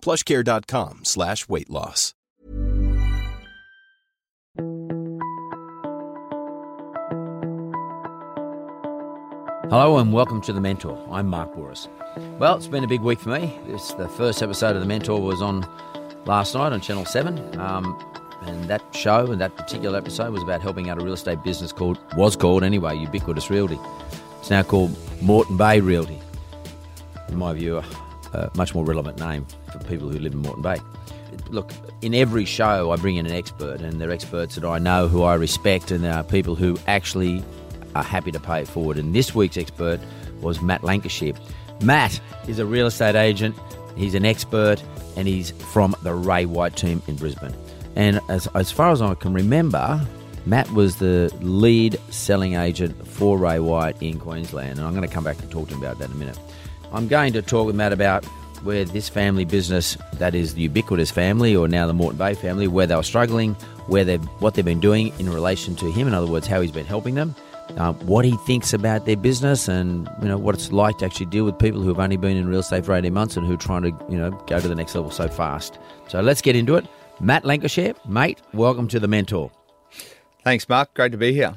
[0.00, 2.14] plushcare.com slash weight loss.
[9.70, 10.98] Hello and welcome to The Mentor.
[11.10, 11.88] I'm Mark Bouris.
[12.38, 13.54] Well, it's been a big week for me.
[13.66, 15.68] This the first episode of The Mentor was on
[16.24, 17.60] last night on Channel 7.
[17.60, 17.94] Um,
[18.42, 21.70] and that show and that particular episode was about helping out a real estate business
[21.70, 23.78] called, was called anyway, Ubiquitous Realty.
[24.40, 26.18] It's now called Moreton Bay Realty.
[27.28, 27.82] In my view,
[28.32, 30.76] a much more relevant name for people who live in Moreton Bay.
[31.50, 35.08] Look, in every show, I bring in an expert, and they're experts that I know,
[35.08, 37.42] who I respect, and they are people who actually
[37.94, 38.98] are happy to pay it forward.
[38.98, 40.00] And this week's expert
[40.40, 41.34] was Matt Lancashire.
[41.82, 43.54] Matt is a real estate agent,
[43.96, 44.82] he's an expert,
[45.16, 47.54] and he's from the Ray White team in Brisbane.
[47.96, 50.00] And as, as far as I can remember,
[50.46, 54.78] Matt was the lead selling agent for Ray White in Queensland.
[54.78, 56.38] And I'm going to come back and talk to him about that in a minute.
[56.92, 58.24] I'm going to talk with Matt about
[58.62, 62.68] where this family business, that is the Ubiquitous family, or now the Moreton Bay family,
[62.68, 63.54] where they were struggling,
[63.86, 66.06] where they what they've been doing in relation to him.
[66.06, 67.34] In other words, how he's been helping them,
[67.76, 71.26] um, what he thinks about their business, and you know what it's like to actually
[71.26, 73.54] deal with people who have only been in real estate for 18 months and who
[73.54, 75.78] are trying to you know go to the next level so fast.
[76.08, 76.86] So let's get into it.
[77.20, 79.50] Matt Lancashire, mate, welcome to the Mentor.
[80.44, 80.94] Thanks, Mark.
[80.94, 81.54] Great to be here.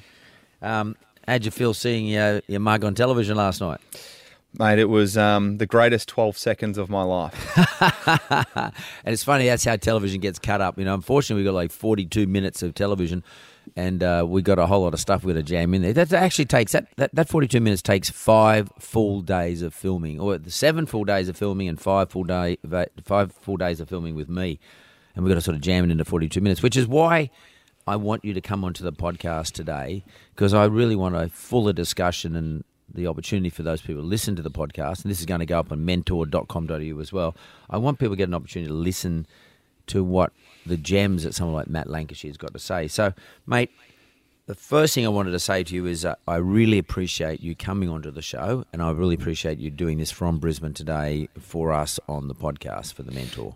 [0.62, 0.96] Um,
[1.28, 3.80] how'd you feel seeing your, your mug on television last night?
[4.60, 7.58] Mate, it was um, the greatest 12 seconds of my life.
[8.58, 8.74] and
[9.06, 10.78] it's funny, that's how television gets cut up.
[10.78, 13.24] You know, unfortunately, we got like 42 minutes of television
[13.78, 15.94] and uh, we got a whole lot of stuff we're going to jam in there.
[15.94, 20.38] That actually takes, that, that, that 42 minutes takes five full days of filming, or
[20.38, 22.58] the seven full days of filming and five full, day,
[23.06, 24.60] five full days of filming with me.
[25.16, 27.30] And we've got to sort of jam it into 42 minutes, which is why
[27.88, 30.04] I want you to come onto the podcast today,
[30.36, 32.64] because I really want a fuller discussion and
[32.94, 35.46] the opportunity for those people to listen to the podcast, and this is going to
[35.46, 37.36] go up on mentor.com.au as well.
[37.70, 39.26] I want people to get an opportunity to listen
[39.88, 40.32] to what
[40.66, 42.88] the gems that someone like Matt Lancashire's got to say.
[42.88, 43.14] So,
[43.46, 43.72] mate,
[44.46, 47.56] the first thing I wanted to say to you is uh, I really appreciate you
[47.56, 51.72] coming onto the show, and I really appreciate you doing this from Brisbane today for
[51.72, 53.56] us on the podcast for the Mentor.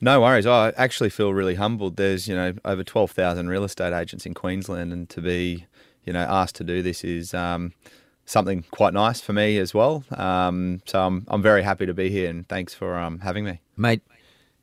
[0.00, 0.46] No worries.
[0.46, 1.96] I actually feel really humbled.
[1.96, 5.66] There's, you know, over 12,000 real estate agents in Queensland, and to be,
[6.04, 7.72] you know, asked to do this is um,
[8.32, 10.04] something quite nice for me as well.
[10.10, 13.60] Um, so I'm, I'm very happy to be here, and thanks for um, having me.
[13.76, 14.02] Mate,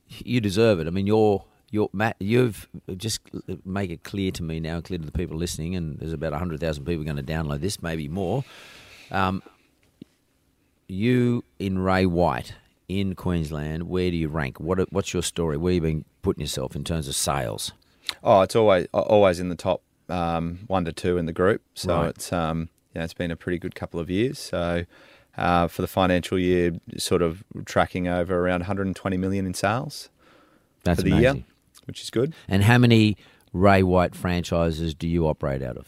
[0.08, 0.88] you deserve it.
[0.88, 3.22] I mean, you're, you're, Matt, you've just
[3.64, 6.84] make it clear to me now, clear to the people listening, and there's about 100,000
[6.84, 8.44] people going to download this, maybe more.
[9.12, 9.44] Um,
[10.88, 12.56] you in Ray White
[12.88, 14.60] in Queensland, where do you rank?
[14.60, 15.56] What what's your story?
[15.56, 17.72] Where you been putting yourself in terms of sales?
[18.24, 21.62] Oh, it's always always in the top um, one to two in the group.
[21.76, 22.10] So right.
[22.10, 24.40] it's um, yeah, it's been a pretty good couple of years.
[24.40, 24.86] So
[25.38, 30.10] uh, for the financial year, sort of tracking over around 120 million in sales
[30.84, 31.36] That's for the amazing.
[31.36, 31.46] year,
[31.86, 32.34] which is good.
[32.48, 33.18] And how many
[33.54, 35.88] Ray White franchises do you operate out of?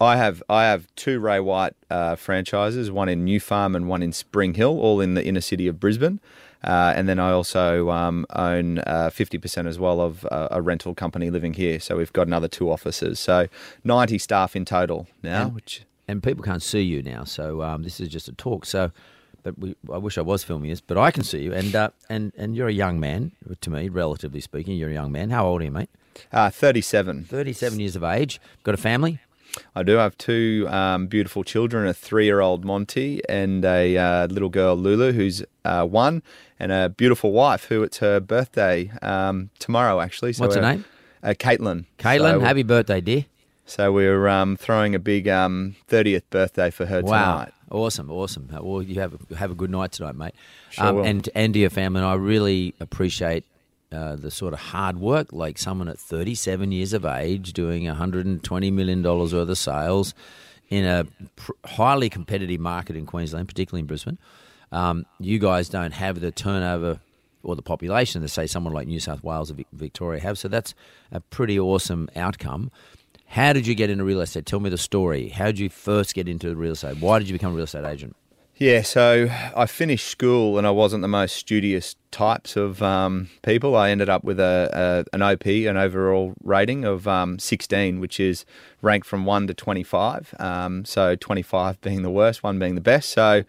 [0.00, 4.02] I have I have two Ray White uh, franchises, one in New Farm and one
[4.02, 6.20] in Spring Hill, all in the inner city of Brisbane.
[6.64, 10.94] Uh, and then I also um, own uh, 50% as well of uh, a rental
[10.94, 11.78] company living here.
[11.78, 13.20] So we've got another two offices.
[13.20, 13.48] So
[13.84, 15.42] 90 staff in total now.
[15.42, 17.24] And, which and people can't see you now.
[17.24, 18.66] So um, this is just a talk.
[18.66, 18.90] So,
[19.42, 21.52] but we, I wish I was filming this, but I can see you.
[21.52, 24.76] And uh, and and you're a young man to me, relatively speaking.
[24.76, 25.30] You're a young man.
[25.30, 25.90] How old are you, mate?
[26.32, 27.24] Uh, 37.
[27.24, 28.40] 37 years of age.
[28.62, 29.18] Got a family?
[29.74, 33.96] I do I have two um, beautiful children a three year old Monty and a
[33.96, 36.22] uh, little girl Lulu, who's uh, one,
[36.58, 40.32] and a beautiful wife who it's her birthday um, tomorrow, actually.
[40.32, 40.84] So What's her name?
[41.22, 41.86] Uh, Caitlin.
[41.98, 43.26] Caitlin, so, happy birthday, dear.
[43.66, 47.32] So we're um, throwing a big 30th um, birthday for her wow.
[47.32, 47.54] tonight.
[47.70, 48.48] Awesome, awesome.
[48.52, 50.34] Well, you have a, have a good night tonight, mate.
[50.70, 53.44] Sure um, and and to your family, and I really appreciate
[53.90, 58.70] uh, the sort of hard work, like someone at 37 years of age doing 120
[58.70, 60.14] million dollars worth of sales
[60.68, 61.06] in a
[61.36, 64.18] pr- highly competitive market in Queensland, particularly in Brisbane.
[64.72, 67.00] Um, you guys don't have the turnover
[67.42, 70.38] or the population that say someone like New South Wales or Victoria have.
[70.38, 70.74] So that's
[71.12, 72.70] a pretty awesome outcome.
[73.26, 74.46] How did you get into real estate?
[74.46, 75.30] Tell me the story.
[75.30, 76.98] How did you first get into real estate?
[76.98, 78.16] Why did you become a real estate agent?
[78.56, 83.74] Yeah, so I finished school and I wasn't the most studious types of um, people.
[83.74, 88.20] I ended up with a, a an OP, an overall rating of um, 16, which
[88.20, 88.44] is
[88.80, 90.34] ranked from 1 to 25.
[90.38, 93.10] Um, so 25 being the worst, 1 being the best.
[93.10, 93.42] So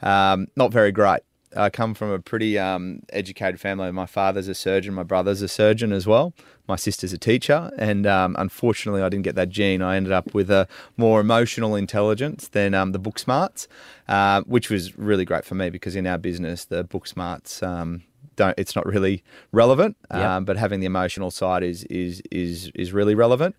[0.00, 1.22] um, not very great.
[1.56, 3.90] I come from a pretty um, educated family.
[3.92, 6.32] My father's a surgeon, my brother's a surgeon as well.
[6.68, 9.82] My sister's a teacher, and um, unfortunately, I didn't get that gene.
[9.82, 13.66] I ended up with a more emotional intelligence than um, the book smarts,
[14.08, 18.02] uh, which was really great for me because in our business, the book smarts um,
[18.36, 18.54] don't.
[18.56, 20.24] It's not really relevant, Yep.
[20.24, 23.56] um, but having the emotional side is is is is really relevant.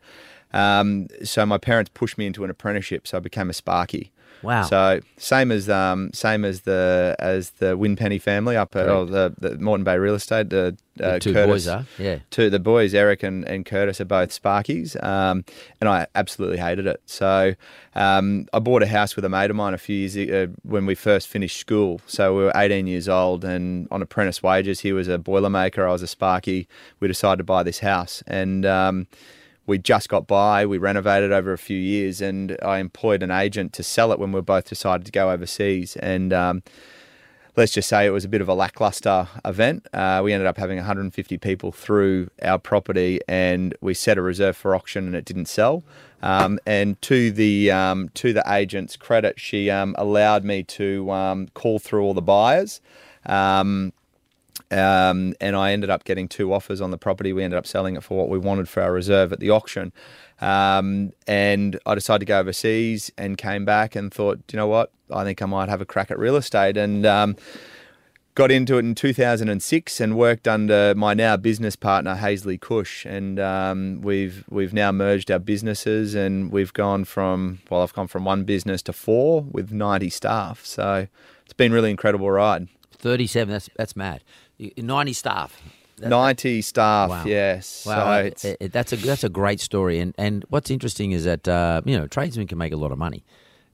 [0.53, 4.11] Um, so my parents pushed me into an apprenticeship, so I became a Sparky.
[4.43, 4.63] Wow.
[4.63, 9.33] So same as um, same as the as the Winpenny family up at oh, the,
[9.39, 10.49] the Moreton Bay Real Estate.
[10.49, 12.19] The, uh, The two Curtis, boys are, yeah.
[12.29, 15.45] Two the boys, Eric and, and Curtis, are both Sparkies, um,
[15.79, 17.01] and I absolutely hated it.
[17.05, 17.55] So
[17.95, 20.85] um, I bought a house with a mate of mine a few years ago when
[20.85, 22.01] we first finished school.
[22.05, 24.81] So we were 18 years old and on apprentice wages.
[24.81, 25.87] He was a boilermaker.
[25.87, 26.67] I was a Sparky.
[26.99, 28.65] We decided to buy this house and.
[28.65, 29.07] Um,
[29.65, 30.65] we just got by.
[30.65, 34.31] We renovated over a few years, and I employed an agent to sell it when
[34.31, 35.95] we both decided to go overseas.
[35.97, 36.63] And um,
[37.55, 39.87] let's just say it was a bit of a lackluster event.
[39.93, 44.57] Uh, we ended up having 150 people through our property, and we set a reserve
[44.57, 45.83] for auction, and it didn't sell.
[46.21, 51.47] Um, and to the um, to the agent's credit, she um, allowed me to um,
[51.53, 52.81] call through all the buyers.
[53.25, 53.93] Um,
[54.73, 57.33] um, and I ended up getting two offers on the property.
[57.33, 59.93] We ended up selling it for what we wanted for our reserve at the auction.
[60.41, 64.91] Um, and I decided to go overseas and came back and thought, you know what?
[65.11, 66.75] I think I might have a crack at real estate.
[66.75, 67.35] And um,
[68.35, 73.39] got into it in 2006 and worked under my now business partner Haesley Cush, and
[73.39, 78.25] um, we've we've now merged our businesses and we've gone from well, I've gone from
[78.25, 80.65] one business to four with 90 staff.
[80.65, 81.07] So
[81.43, 82.67] it's been really incredible ride.
[82.91, 84.23] 37, that's that's mad.
[84.57, 85.61] You- 90 staff.
[85.97, 87.23] That- 90 staff, Wow.
[87.25, 87.85] yes.
[87.85, 91.11] Wow, So I- it's, it- that's a that's a great story, and and what's interesting
[91.11, 93.23] is that uh, you know tradesmen can make a lot of money,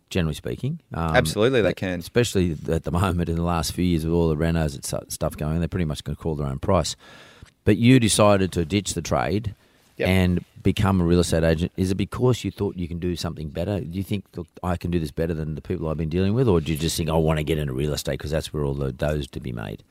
[0.10, 0.80] generally speaking.
[0.94, 2.00] Um, Absolutely, they can.
[2.00, 5.38] especially at the moment in the last few years with all the renos and stuff
[5.38, 5.60] going.
[5.60, 6.96] They're pretty much going to call their own price.
[7.66, 9.54] But you decided to ditch the trade
[9.98, 10.08] Yep.
[10.08, 11.72] and become a real estate agent.
[11.78, 13.80] Is it because you thought you can do something better?
[13.82, 16.34] Do you think look, I can do this better than the people I've been dealing
[16.34, 18.54] with, or do you just think I want to get into real estate because that's
[18.54, 19.84] where all the dough's to be made?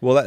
[0.00, 0.18] Well,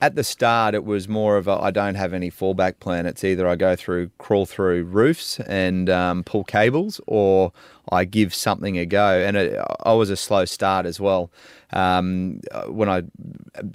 [0.00, 3.06] at the start, it was more of a I don't have any fallback plan.
[3.06, 7.52] It's either I go through, crawl through roofs and um, pull cables, or
[7.90, 9.18] I give something a go.
[9.18, 11.30] And it, I was a slow start as well.
[11.72, 13.02] Um, when I,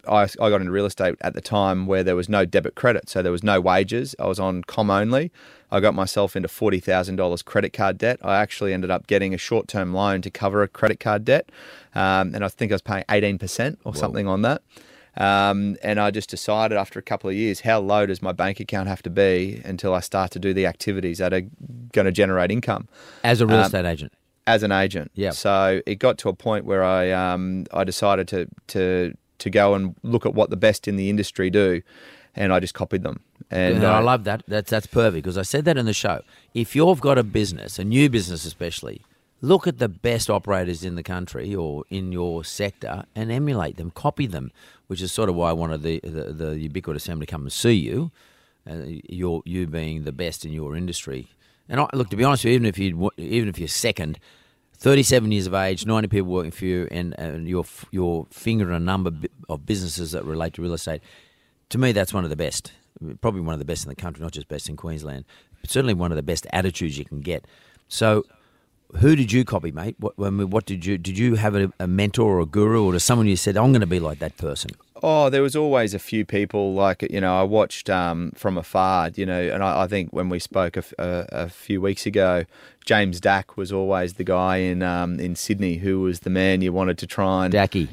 [0.08, 3.10] I I got into real estate at the time where there was no debit credit,
[3.10, 4.16] so there was no wages.
[4.20, 5.32] I was on com only.
[5.70, 8.20] I got myself into forty thousand dollars credit card debt.
[8.22, 11.50] I actually ended up getting a short term loan to cover a credit card debt,
[11.94, 14.62] um, and I think I was paying eighteen percent or something on that.
[15.18, 18.60] Um, and I just decided after a couple of years, how low does my bank
[18.60, 21.42] account have to be until I start to do the activities that are
[21.92, 22.88] going to generate income
[23.24, 24.14] As a real Um, estate agent,
[24.48, 25.12] as an agent?
[25.14, 25.32] Yeah.
[25.32, 29.74] So it got to a point where I um, I decided to to to go
[29.74, 31.82] and look at what the best in the industry do,
[32.36, 33.20] and I just copied them.
[33.50, 34.44] And And I uh, love that.
[34.48, 36.22] That's that's perfect because I said that in the show.
[36.54, 39.02] If you've got a business, a new business especially,
[39.42, 43.92] look at the best operators in the country or in your sector and emulate them,
[43.92, 44.52] copy them,
[44.92, 47.52] which is sort of why I wanted the the, the ubiquitous Sam to come and
[47.54, 48.12] see you.
[48.70, 51.30] Uh, you you being the best in your industry.
[51.70, 54.20] And I, look, to be honest, with you, even if you even if you're second,
[54.80, 58.74] 37 years of age, 90 people working for you, and, and your your finger in
[58.74, 59.12] a number
[59.48, 61.02] of businesses that relate to real estate.
[61.70, 62.74] To me, that's one of the best.
[63.22, 65.24] Probably one of the best in the country, not just best in Queensland.
[65.62, 67.46] But certainly one of the best attitudes you can get.
[67.88, 68.26] So,
[69.00, 69.96] who did you copy, mate?
[70.00, 73.00] What, what did you did you have a, a mentor or a guru or to
[73.00, 74.72] someone you said I'm going to be like that person?
[75.04, 79.10] Oh, there was always a few people like you know I watched um, from afar,
[79.16, 82.06] you know, and I, I think when we spoke a, f- a- a few weeks
[82.06, 82.46] ago,
[82.86, 86.72] James Dack was always the guy in um, in Sydney who was the man you
[86.72, 87.88] wanted to try and Dacky.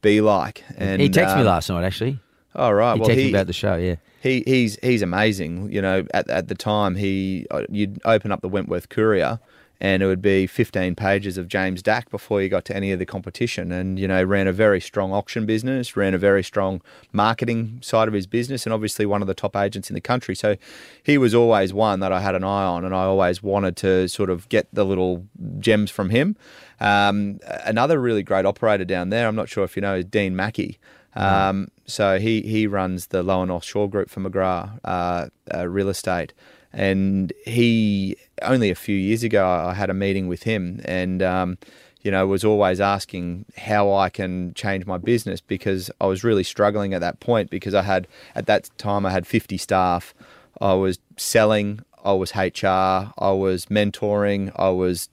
[0.00, 0.64] be like.
[0.78, 2.18] And he texted me um, last night actually.
[2.54, 3.74] Oh right, He well texted he, about the show.
[3.76, 3.96] Yeah.
[4.22, 5.70] he he's he's amazing.
[5.70, 9.38] You know, at at the time he uh, you'd open up the Wentworth Courier.
[9.84, 12.98] And it would be 15 pages of James Dack before you got to any of
[12.98, 13.70] the competition.
[13.70, 16.80] And, you know, ran a very strong auction business, ran a very strong
[17.12, 20.34] marketing side of his business, and obviously one of the top agents in the country.
[20.34, 20.56] So
[21.02, 24.08] he was always one that I had an eye on, and I always wanted to
[24.08, 25.26] sort of get the little
[25.58, 26.34] gems from him.
[26.80, 30.34] Um, another really great operator down there, I'm not sure if you know, is Dean
[30.34, 30.78] Mackey.
[31.14, 35.90] Um, so he, he runs the Lower North Shore Group for McGrath uh, uh, Real
[35.90, 36.32] Estate.
[36.74, 41.58] And he, only a few years ago, I had a meeting with him and, um,
[42.02, 46.42] you know, was always asking how I can change my business because I was really
[46.42, 50.14] struggling at that point because I had, at that time, I had 50 staff.
[50.60, 55.08] I was selling, I was HR, I was mentoring, I was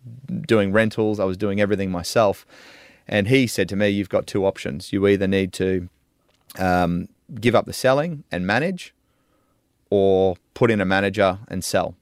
[0.45, 2.45] doing rentals, I was doing everything myself.
[3.07, 4.91] And he said to me, You've got two options.
[4.91, 5.89] You either need to
[6.59, 7.07] um,
[7.39, 8.93] give up the selling and manage,
[9.91, 11.95] or put in a manager and sell.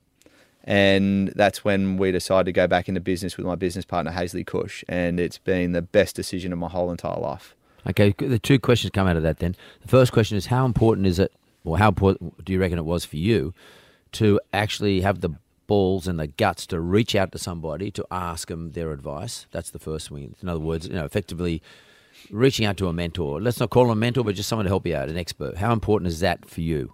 [0.64, 4.46] And that's when we decided to go back into business with my business partner, Haesley
[4.46, 4.84] Cush.
[4.88, 7.56] And it's been the best decision of my whole entire life.
[7.88, 9.56] Okay, the two questions come out of that then.
[9.82, 12.86] The first question is how important is it, or how important do you reckon it
[12.86, 13.54] was for you
[14.14, 15.32] to actually have the
[15.66, 19.48] balls and the guts to reach out to somebody to ask them their advice?
[19.52, 20.36] That's the first thing.
[20.42, 21.64] In other words, you know, effectively
[22.30, 23.42] reaching out to a mentor.
[23.42, 25.58] Let's not call them a mentor, but just someone to help you out, an expert.
[25.58, 26.94] How important is that for you?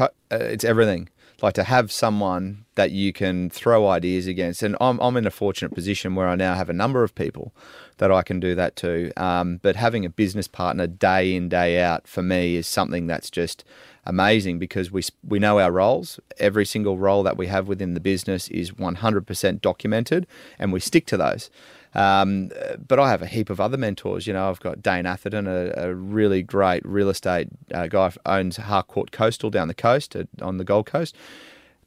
[0.00, 1.08] Uh, it's everything.
[1.40, 5.30] Like to have someone that you can throw ideas against, and I'm I'm in a
[5.30, 7.52] fortunate position where I now have a number of people
[7.98, 9.12] that I can do that to.
[9.16, 13.28] Um, but having a business partner day in day out for me is something that's
[13.28, 13.64] just
[14.04, 16.20] amazing because we we know our roles.
[16.38, 20.28] Every single role that we have within the business is 100% documented,
[20.60, 21.50] and we stick to those.
[21.94, 22.50] Um,
[22.86, 24.26] but I have a heap of other mentors.
[24.26, 28.56] You know, I've got Dane Atherton, a, a really great real estate uh, guy, owns
[28.56, 31.16] Harcourt Coastal down the coast at, on the Gold Coast.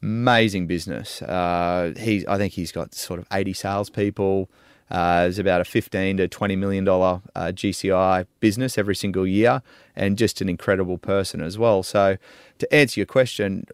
[0.01, 1.21] Amazing business.
[1.21, 4.49] Uh, he, I think he's got sort of 80 salespeople.
[4.91, 9.63] Uh, about a 15 to 20 million dollar uh, GCI business every single year,
[9.95, 11.81] and just an incredible person as well.
[11.81, 12.17] So,
[12.59, 13.65] to answer your question,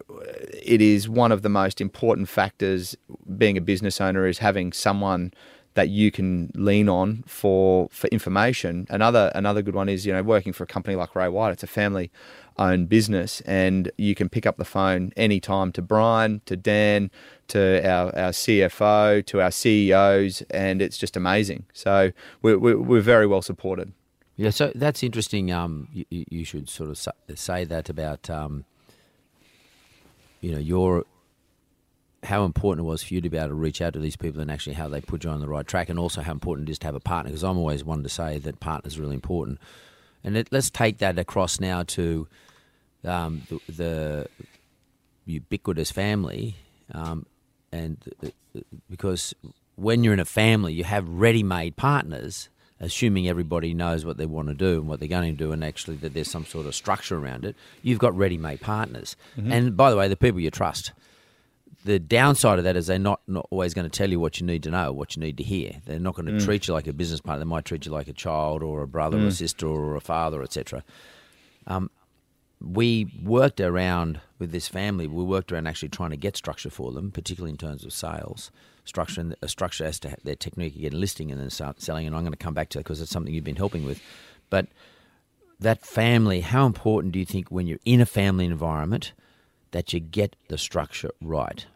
[0.62, 2.96] it is one of the most important factors
[3.36, 5.34] being a business owner is having someone
[5.74, 8.86] that you can lean on for for information.
[8.90, 11.52] Another another good one is you know working for a company like Ray White.
[11.52, 12.10] It's a family
[12.58, 17.10] owned business, and you can pick up the phone anytime to Brian, to Dan,
[17.48, 21.64] to our, our CFO, to our CEOs, and it's just amazing.
[21.72, 22.12] So
[22.42, 23.92] we're, we're very well supported.
[24.36, 25.52] Yeah, so that's interesting.
[25.52, 28.64] Um, you, you should sort of say that about, um,
[30.40, 31.04] you know, your
[32.22, 34.40] how important it was for you to be able to reach out to these people
[34.40, 36.72] and actually how they put you on the right track, and also how important it
[36.72, 37.30] is to have a partner.
[37.30, 39.58] Because I'm always one to say that partners really important.
[40.22, 42.28] And let, us take that across now to
[43.04, 44.28] um, the, the,
[45.24, 46.56] ubiquitous family,
[46.92, 47.26] um,
[47.70, 47.96] and
[48.90, 49.34] because
[49.76, 52.48] when you're in a family, you have ready-made partners,
[52.80, 55.64] assuming everybody knows what they want to do and what they're going to do, and
[55.64, 57.54] actually that there's some sort of structure around it.
[57.82, 59.52] You've got ready-made partners, mm-hmm.
[59.52, 60.92] and by the way, the people you trust
[61.84, 64.46] the downside of that is they're not, not always going to tell you what you
[64.46, 65.80] need to know, what you need to hear.
[65.84, 66.44] They're not going to mm.
[66.44, 67.44] treat you like a business partner.
[67.44, 69.24] They might treat you like a child or a brother mm.
[69.24, 70.84] or a sister or a father, etc.
[71.66, 71.90] Um,
[72.60, 75.06] we worked around with this family.
[75.08, 78.50] We worked around actually trying to get structure for them, particularly in terms of sales
[78.84, 82.06] structure and a structure as to their technique again, listing and then selling.
[82.06, 84.00] And I'm going to come back to that because it's something you've been helping with.
[84.50, 84.66] But
[85.60, 89.12] that family, how important do you think when you're in a family environment
[89.70, 91.66] that you get the structure right?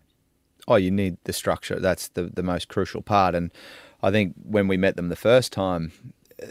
[0.68, 1.78] Oh, you need the structure.
[1.78, 3.34] That's the, the most crucial part.
[3.34, 3.52] And
[4.02, 5.92] I think when we met them the first time,
[6.42, 6.46] uh,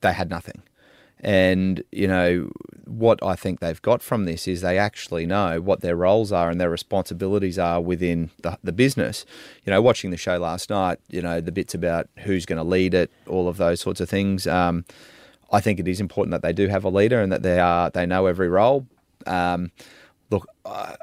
[0.00, 0.62] they had nothing.
[1.20, 2.50] And, you know,
[2.84, 6.50] what I think they've got from this is they actually know what their roles are
[6.50, 9.24] and their responsibilities are within the, the business.
[9.64, 12.64] You know, watching the show last night, you know, the bits about who's going to
[12.64, 14.48] lead it, all of those sorts of things.
[14.48, 14.84] Um,
[15.52, 17.90] I think it is important that they do have a leader and that they are
[17.90, 18.86] they know every role.
[19.26, 19.70] Um,
[20.30, 20.96] look, I,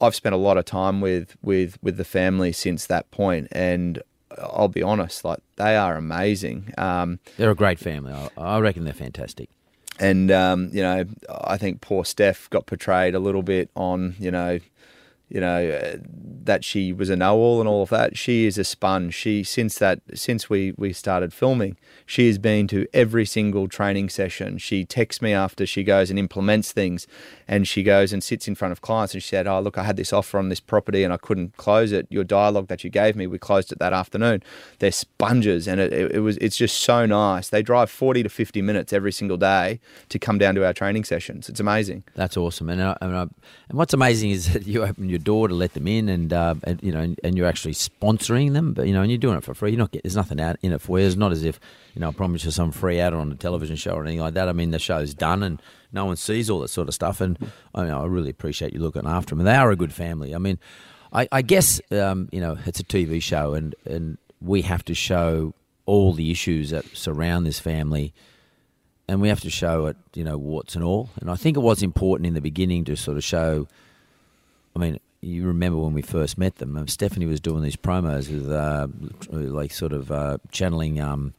[0.00, 4.02] I've spent a lot of time with with with the family since that point, and
[4.38, 6.72] I'll be honest, like they are amazing.
[6.78, 8.12] Um, they're a great family.
[8.12, 9.50] I, I reckon they're fantastic.
[9.98, 14.30] And um, you know, I think poor Steph got portrayed a little bit on you
[14.30, 14.58] know
[15.30, 15.96] you know uh,
[16.44, 18.18] that she was a know-all and all of that.
[18.18, 19.14] She is a sponge.
[19.14, 24.08] She since that since we we started filming, she has been to every single training
[24.08, 24.58] session.
[24.58, 27.06] She texts me after she goes and implements things,
[27.46, 29.84] and she goes and sits in front of clients and she said, "Oh look, I
[29.84, 32.06] had this offer on this property and I couldn't close it.
[32.10, 34.42] Your dialogue that you gave me, we closed it that afternoon.
[34.80, 37.48] They're sponges, and it, it, it was it's just so nice.
[37.48, 41.04] They drive forty to fifty minutes every single day to come down to our training
[41.04, 41.48] sessions.
[41.48, 42.02] It's amazing.
[42.14, 42.68] That's awesome.
[42.70, 45.74] And I, and, I, and what's amazing is that you open your door to let
[45.74, 48.92] them in, and, uh, and you know, and, and, you're actually sponsoring them, but you
[48.92, 49.70] know, and you're doing it for free.
[49.70, 51.06] You're not get, there's nothing out in it for you.
[51.06, 51.60] It's not as if
[51.94, 54.34] you know, I promise you some free ad on a television show or anything like
[54.34, 54.48] that.
[54.48, 55.62] I mean, the show's done, and
[55.92, 57.20] no one sees all that sort of stuff.
[57.20, 57.38] And
[57.74, 59.40] I, mean, I really appreciate you looking after them.
[59.40, 60.34] And they are a good family.
[60.34, 60.58] I mean,
[61.12, 64.94] I, I guess um, you know it's a TV show, and and we have to
[64.94, 65.54] show
[65.86, 68.14] all the issues that surround this family
[69.10, 71.10] and we have to show it, you know, warts and all.
[71.20, 73.66] And I think it was important in the beginning to sort of show.
[74.76, 78.30] I mean, you remember when we first met them, um, Stephanie was doing these promos
[78.32, 78.88] with, uh,
[79.30, 81.34] like, sort of uh, channeling um,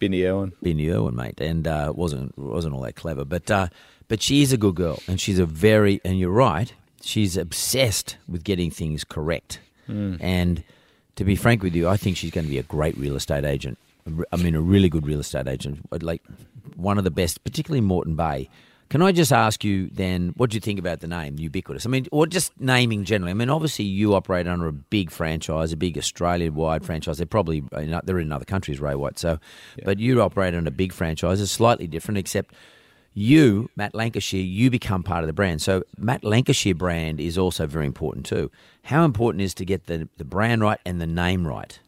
[0.00, 3.68] Bindi Irwin, Bindi Irwin, mate, and uh, wasn't wasn't all that clever, but uh,
[4.08, 8.16] but she is a good girl, and she's a very, and you're right, she's obsessed
[8.28, 10.18] with getting things correct, mm.
[10.20, 10.62] and
[11.16, 13.44] to be frank with you, I think she's going to be a great real estate
[13.44, 13.78] agent.
[14.32, 16.22] I mean, a really good real estate agent, like
[16.76, 18.48] one of the best, particularly Moreton Bay.
[18.88, 21.86] Can I just ask you then, what do you think about the name Ubiquitous?
[21.86, 23.32] I mean, or just naming generally.
[23.32, 27.18] I mean, obviously you operate under a big franchise, a big Australia-wide franchise.
[27.18, 29.18] They're probably they're in other countries, Ray White.
[29.18, 29.38] So,
[29.76, 29.84] yeah.
[29.84, 31.40] but you operate under a big franchise.
[31.40, 32.54] It's slightly different, except
[33.12, 35.62] you, Matt Lancashire, you become part of the brand.
[35.62, 38.50] So Matt Lancashire brand is also very important too.
[38.82, 41.80] How important is to get the the brand right and the name right?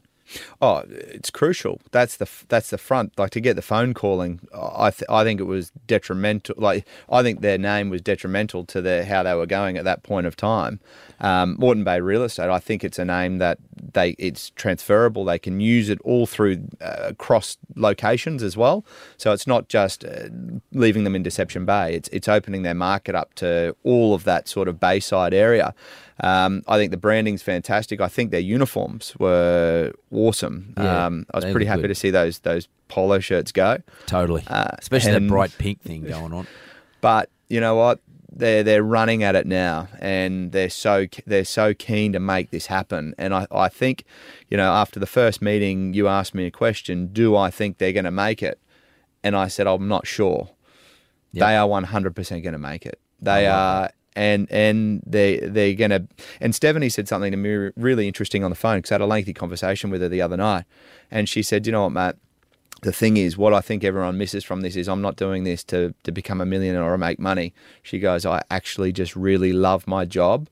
[0.60, 1.80] Oh, it's crucial.
[1.90, 3.18] That's the that's the front.
[3.18, 6.54] Like to get the phone calling, I th- I think it was detrimental.
[6.58, 10.02] Like I think their name was detrimental to their how they were going at that
[10.02, 10.80] point of time.
[11.20, 12.50] Um, Moreton Bay Real Estate.
[12.50, 13.58] I think it's a name that
[13.94, 15.24] they it's transferable.
[15.24, 18.84] They can use it all through uh, cross locations as well.
[19.16, 20.28] So it's not just uh,
[20.72, 21.94] leaving them in Deception Bay.
[21.94, 25.74] It's it's opening their market up to all of that sort of Bayside area.
[26.20, 28.00] Um, I think the branding's fantastic.
[28.00, 30.74] I think their uniforms were awesome.
[30.76, 31.88] Yeah, um, I was pretty happy good.
[31.88, 33.78] to see those those polo shirts go.
[34.06, 36.46] Totally, uh, especially and, that bright pink thing going on.
[37.00, 38.00] But you know what?
[38.30, 42.66] They're they're running at it now, and they're so they're so keen to make this
[42.66, 43.14] happen.
[43.16, 44.04] And I, I think,
[44.48, 47.92] you know, after the first meeting, you asked me a question: Do I think they're
[47.92, 48.58] going to make it?
[49.22, 50.50] And I said I'm not sure.
[51.32, 51.46] Yep.
[51.46, 52.98] They are 100% going to make it.
[53.20, 56.06] They are and and they they're gonna.
[56.40, 59.06] And Stephanie said something to me really interesting on the phone because I had a
[59.06, 60.64] lengthy conversation with her the other night,
[61.10, 62.16] and she said, "You know what, Matt."
[62.82, 65.64] The thing is, what I think everyone misses from this is I'm not doing this
[65.64, 67.52] to, to become a millionaire or make money.
[67.82, 70.48] She goes, I actually just really love my job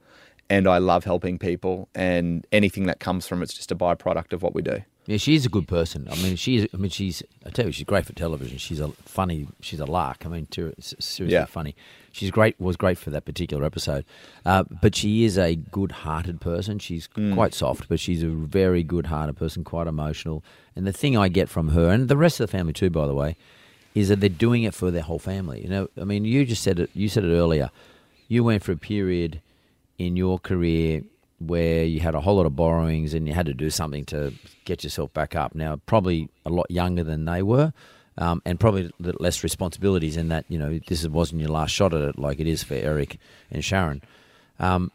[0.51, 4.43] and I love helping people, and anything that comes from it's just a byproduct of
[4.43, 4.83] what we do.
[5.07, 6.09] Yeah, she's a good person.
[6.11, 6.67] I mean, she's.
[6.75, 7.23] I mean, she's.
[7.45, 8.59] I tell you, she's great for television.
[8.59, 9.47] She's a funny.
[9.61, 10.27] She's a lark.
[10.27, 11.45] I mean, seriously yeah.
[11.45, 11.77] funny.
[12.17, 12.59] She's great.
[12.59, 14.07] Was great for that particular episode.
[14.47, 16.79] Uh, but she is a good-hearted person.
[16.79, 17.35] She's mm.
[17.35, 19.65] quite soft, but she's a very good-hearted person.
[19.65, 20.43] Quite emotional.
[20.75, 23.07] And the thing I get from her, and the rest of the family too, by
[23.07, 23.37] the way,
[23.95, 25.61] is that they're doing it for their whole family.
[25.63, 26.91] You know, I mean, you just said it.
[26.95, 27.71] You said it earlier.
[28.29, 29.43] You went for a period
[29.99, 31.03] in your career
[31.39, 34.33] where you had a whole lot of borrowings and you had to do something to
[34.65, 35.55] get yourself back up.
[35.55, 37.75] Now, probably a lot younger than they were,
[38.19, 42.01] um, and probably less responsibilities in that, you know, this wasn't your last shot at
[42.03, 43.19] it like it is for Eric
[43.51, 44.03] and Sharon.
[44.59, 44.91] Um,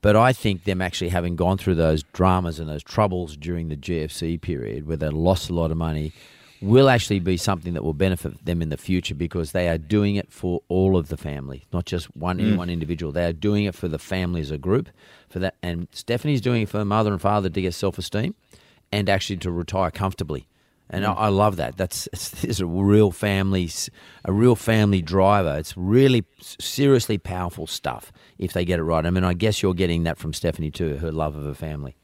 [0.00, 3.76] but I think them actually having gone through those dramas and those troubles during the
[3.76, 6.12] GFC period where they lost a lot of money
[6.62, 10.16] will actually be something that will benefit them in the future because they are doing
[10.16, 12.56] it for all of the family, not just one mm.
[12.56, 13.12] one individual.
[13.12, 14.88] They are doing it for the family as a group.
[15.28, 18.34] For that, and Stephanie's doing it for her mother and father to get self esteem,
[18.90, 20.46] and actually to retire comfortably.
[20.90, 21.08] And mm.
[21.08, 21.76] I, I, love that.
[21.76, 23.70] That's it's, it's, a real family,
[24.24, 25.56] a real family driver.
[25.58, 29.04] It's really seriously powerful stuff if they get it right.
[29.04, 31.96] I mean, I guess you're getting that from Stephanie too, her love of her family.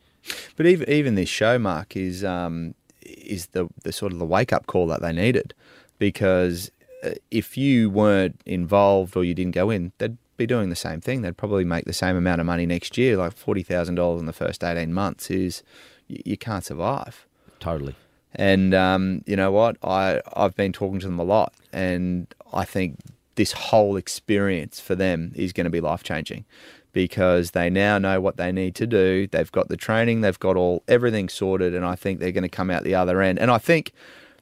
[0.56, 4.52] But even even this show, Mark, is um, is the, the sort of the wake
[4.52, 5.54] up call that they needed
[5.98, 6.70] because
[7.02, 11.00] uh, if you weren't involved or you didn't go in, they'd be doing the same
[11.00, 11.22] thing.
[11.22, 13.16] They'd probably make the same amount of money next year.
[13.16, 15.62] Like forty thousand dollars in the first eighteen months is
[16.06, 17.26] you, you can't survive.
[17.60, 17.94] Totally.
[18.34, 19.76] And um, you know what?
[19.82, 22.98] I I've been talking to them a lot, and I think
[23.34, 26.44] this whole experience for them is going to be life changing
[26.92, 29.26] because they now know what they need to do.
[29.26, 32.48] They've got the training, they've got all everything sorted, and I think they're going to
[32.48, 33.38] come out the other end.
[33.38, 33.92] And I think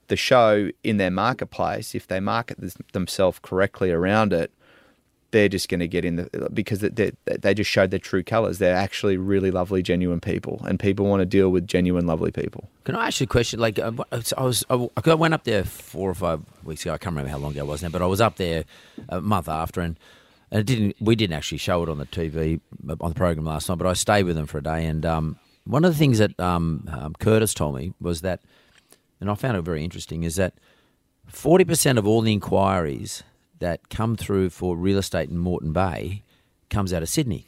[0.08, 2.58] the show in their marketplace, if they market
[2.92, 4.50] themselves correctly around it,
[5.30, 8.58] they're just going to get in the because they, they just showed their true colors.
[8.58, 12.68] They're actually really lovely, genuine people, and people want to deal with genuine, lovely people.
[12.84, 13.60] Can I ask you a question?
[13.60, 13.92] Like, uh,
[14.36, 16.94] I was, I went up there four or five weeks ago.
[16.94, 18.64] I can't remember how long ago it was now, but I was up there
[19.08, 19.98] a month after, and
[20.50, 20.96] and didn't.
[21.00, 22.60] We didn't actually show it on the TV
[23.00, 24.86] on the program last night, but I stayed with them for a day.
[24.86, 28.40] And um, one of the things that um, um, Curtis told me was that,
[29.20, 30.54] and I found it very interesting, is that
[31.28, 33.22] forty percent of all the inquiries
[33.60, 36.22] that come through for real estate in Moreton Bay
[36.68, 37.46] comes out of Sydney.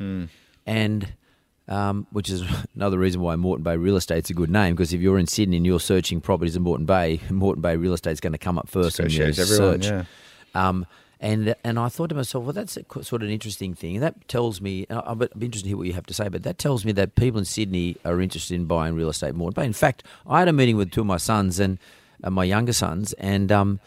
[0.00, 0.28] Mm.
[0.66, 1.12] and
[1.68, 2.42] um, which is
[2.74, 5.58] another reason why Moreton Bay Real Estate's a good name because if you're in Sydney
[5.58, 8.68] and you're searching properties in Moreton Bay, Moreton Bay Real Estate's going to come up
[8.68, 9.46] first So in your everyone,
[9.82, 9.84] search.
[9.86, 10.04] yeah.
[10.54, 10.86] Um,
[11.20, 13.96] and and I thought to myself, well, that's a sort of an interesting thing.
[13.96, 16.14] And that tells me, and I- I'd be interested to hear what you have to
[16.14, 19.34] say, but that tells me that people in Sydney are interested in buying real estate
[19.34, 19.50] more.
[19.50, 21.78] But in fact, I had a meeting with two of my sons and
[22.24, 23.80] uh, my younger sons, and um,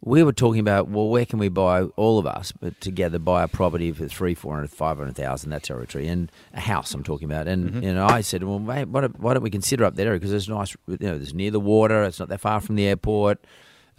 [0.00, 3.42] we were talking about, well, where can we buy, all of us, but together, buy
[3.42, 7.02] a property for three, four hundred, five hundred thousand, that territory, and a house I'm
[7.02, 7.48] talking about.
[7.48, 10.06] And, you know, I said, well, mate, why don't, why don't we consider up that
[10.06, 10.18] area?
[10.18, 12.86] Because it's nice, you know, it's near the water, it's not that far from the
[12.86, 13.44] airport.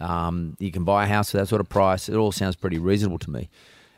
[0.00, 2.08] Um, you can buy a house for that sort of price.
[2.08, 3.50] It all sounds pretty reasonable to me.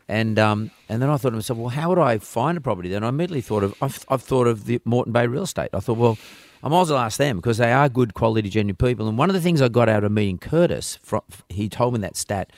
[0.08, 2.88] And um, and then I thought to myself, well, how would I find a property?
[2.88, 5.70] Then I immediately thought of I've, I've thought of the Moreton Bay Real Estate.
[5.72, 6.18] I thought, well,
[6.62, 9.08] I might as well ask them because they are good quality, genuine people.
[9.08, 12.00] And one of the things I got out of meeting Curtis, from, he told me
[12.00, 12.50] that stat,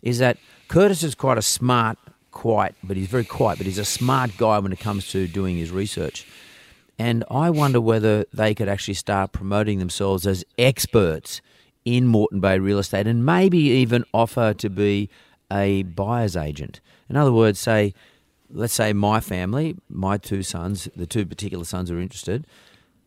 [0.00, 1.98] is that Curtis is quite a smart,
[2.30, 5.56] quiet, but he's very quiet, but he's a smart guy when it comes to doing
[5.56, 6.26] his research.
[7.00, 11.40] And I wonder whether they could actually start promoting themselves as experts
[11.84, 15.08] in Moreton Bay real estate and maybe even offer to be
[15.50, 16.80] a buyer's agent.
[17.08, 17.94] In other words, say,
[18.50, 22.46] let's say my family, my two sons, the two particular sons are interested,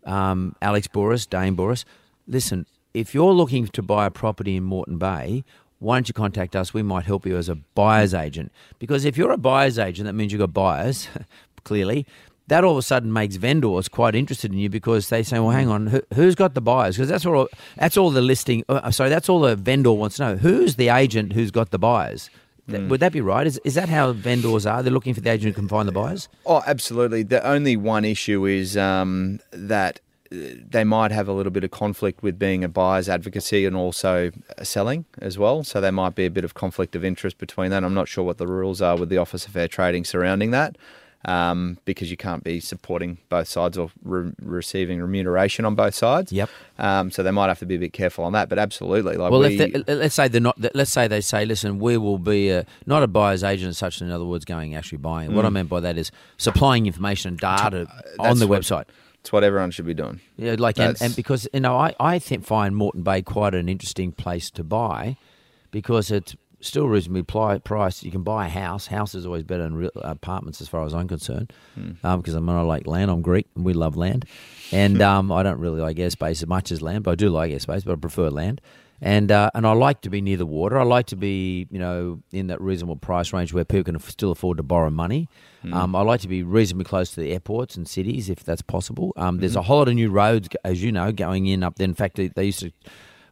[0.06, 1.86] um, Alex Bouris, Dane Bouris.
[2.28, 5.44] Listen, if you're looking to buy a property in Moreton Bay,
[5.80, 6.74] why don't you contact us?
[6.74, 8.52] We might help you as a buyer's agent.
[8.78, 11.08] Because if you're a buyer's agent, that means you've got buyers,
[11.64, 12.06] clearly.
[12.48, 15.52] That all of a sudden makes vendors quite interested in you because they say, "Well,
[15.52, 17.48] hang on, who, who's got the buyers?" Because that's all.
[17.78, 18.66] That's all the listing.
[18.68, 20.36] Uh, sorry, that's all the vendor wants to know.
[20.36, 22.30] Who's the agent who's got the buyers?
[22.72, 23.46] Th- Would that be right?
[23.46, 24.82] Is is that how vendors are?
[24.84, 26.28] They're looking for the agent who can find the buyers.
[26.46, 27.24] Oh, absolutely.
[27.24, 30.00] The only one issue is um, that
[30.32, 30.36] uh,
[30.70, 34.32] they might have a little bit of conflict with being a buyer's advocacy and also
[34.64, 35.64] selling as well.
[35.64, 37.84] So there might be a bit of conflict of interest between that.
[37.84, 40.78] I'm not sure what the rules are with the Office of Fair Trading surrounding that.
[41.24, 46.32] Um, because you can't be supporting both sides or re- receiving remuneration on both sides.
[46.32, 46.50] Yep.
[46.80, 48.50] Um, so they might have to be a bit careful on that.
[48.50, 50.58] But absolutely, like Well, we, if they, let's say they're not.
[50.74, 54.02] Let's say they say, "Listen, we will be a, not a buyer's agent as such."
[54.02, 55.36] In other words, going actually buying.
[55.36, 58.24] What I meant by that is supplying information and data on Mm.
[58.24, 58.86] that's the what- website.
[59.20, 60.22] it's what everyone should be doing.
[60.38, 63.70] Yeah, like and, and because you know, I I think find Moreton Bay quite an
[63.70, 65.18] interesting place to buy
[65.70, 68.04] because it's still reasonably pli- priced.
[68.04, 68.88] You can buy a house.
[68.88, 71.52] House is always better than real, apartments, as far as I'm concerned.
[72.02, 73.12] Because I'm I like land.
[73.12, 74.26] I'm Greek, and we love land.
[74.72, 77.52] And um, I don't really like airspace as much as land, but I do like
[77.52, 78.62] airspace, but I prefer land.
[79.04, 80.78] And uh, and I like to be near the water.
[80.78, 84.30] I like to be, you know, in that reasonable price range where people can still
[84.30, 85.28] afford to borrow money.
[85.74, 89.12] Um, I like to be reasonably close to the airports and cities if that's possible.
[89.16, 91.86] Um, there's a whole lot of new roads, as you know, going in up there.
[91.86, 92.72] In fact, they, they used to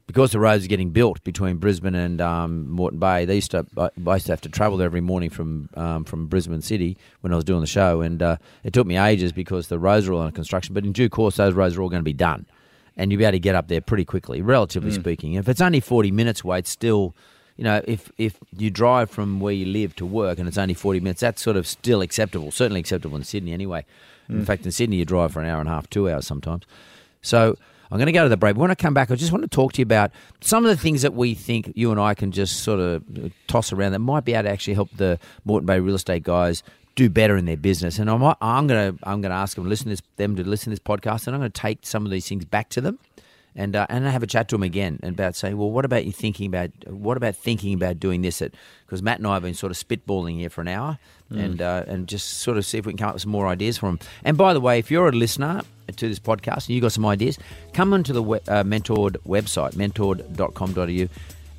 [0.10, 3.64] because the roads are getting built between Brisbane and um, Moreton Bay, they used to
[3.78, 6.98] I I used to have to travel there every morning from um, from Brisbane City
[7.22, 10.08] when I was doing the show, and uh, it took me ages because the roads
[10.08, 10.74] are all under construction.
[10.74, 12.48] But in due course, those roads are all going to be done,
[12.98, 15.36] and you'll be able to get up there pretty quickly, relatively speaking.
[15.36, 17.14] If it's only forty minutes away, it's still.
[17.56, 20.74] You know, if if you drive from where you live to work and it's only
[20.74, 22.50] forty minutes, that's sort of still acceptable.
[22.50, 23.86] Certainly acceptable in Sydney, anyway.
[24.30, 26.64] In fact, in Sydney, you drive for an hour and a half, two hours sometimes.
[27.22, 27.58] So
[27.92, 28.56] I'm going to go to the break.
[28.56, 30.78] When I come back, I just want to talk to you about some of the
[30.78, 34.00] things that we think you and I can just sort of uh, toss around that
[34.00, 36.62] might be able to actually help the Moreton Bay real estate guys
[36.96, 37.98] do better in their business.
[37.98, 40.44] And I'm, I'm going to I'm going to ask them listen to this, them to
[40.44, 42.82] listen to this podcast, and I'm going to take some of these things back to
[42.82, 43.00] them.
[43.56, 46.06] And, uh, and have a chat to them again and about saying, well, what about
[46.06, 48.42] you thinking about what about thinking about doing this?
[48.86, 50.98] Because Matt and I have been sort of spitballing here for an hour,
[51.32, 53.48] and uh, and just sort of see if we can come up with some more
[53.48, 54.00] ideas for them.
[54.24, 57.06] And by the way, if you're a listener to this podcast and you got some
[57.06, 57.38] ideas,
[57.74, 61.08] come onto the we- uh, Mentored website, mentored.com.au,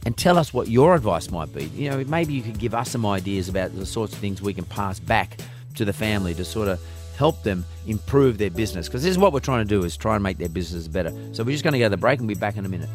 [0.07, 1.65] and tell us what your advice might be.
[1.65, 4.55] You know, maybe you could give us some ideas about the sorts of things we
[4.55, 5.37] can pass back
[5.75, 6.81] to the family to sort of
[7.21, 8.89] help them improve their business.
[8.89, 11.13] Because this is what we're trying to do: is try and make their business better.
[11.35, 12.89] So we're just going to go to the break and be back in a minute.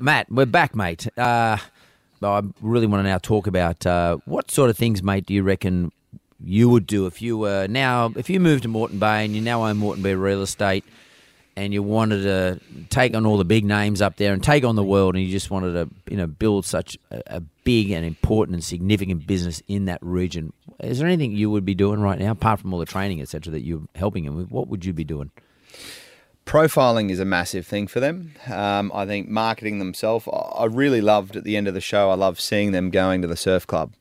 [0.00, 1.06] Matt, we're back, mate.
[1.18, 1.58] Uh,
[2.22, 5.42] I really want to now talk about uh, what sort of things, mate, do you
[5.42, 5.92] reckon
[6.42, 9.42] you would do if you were now, if you moved to Moreton Bay and you
[9.42, 10.84] now own Moreton Bay Real Estate
[11.56, 14.76] and you wanted to take on all the big names up there and take on
[14.76, 18.04] the world and you just wanted to, you know, build such a, a big and
[18.04, 20.52] important and significant business in that region.
[20.80, 23.52] Is there anything you would be doing right now, apart from all the training, etc.,
[23.52, 24.50] that you're helping them with?
[24.50, 25.30] What would you be doing?
[26.46, 28.34] profiling is a massive thing for them.
[28.50, 30.28] Um, I think marketing themselves.
[30.30, 32.10] I really loved at the end of the show.
[32.10, 33.92] I love seeing them going to the surf club.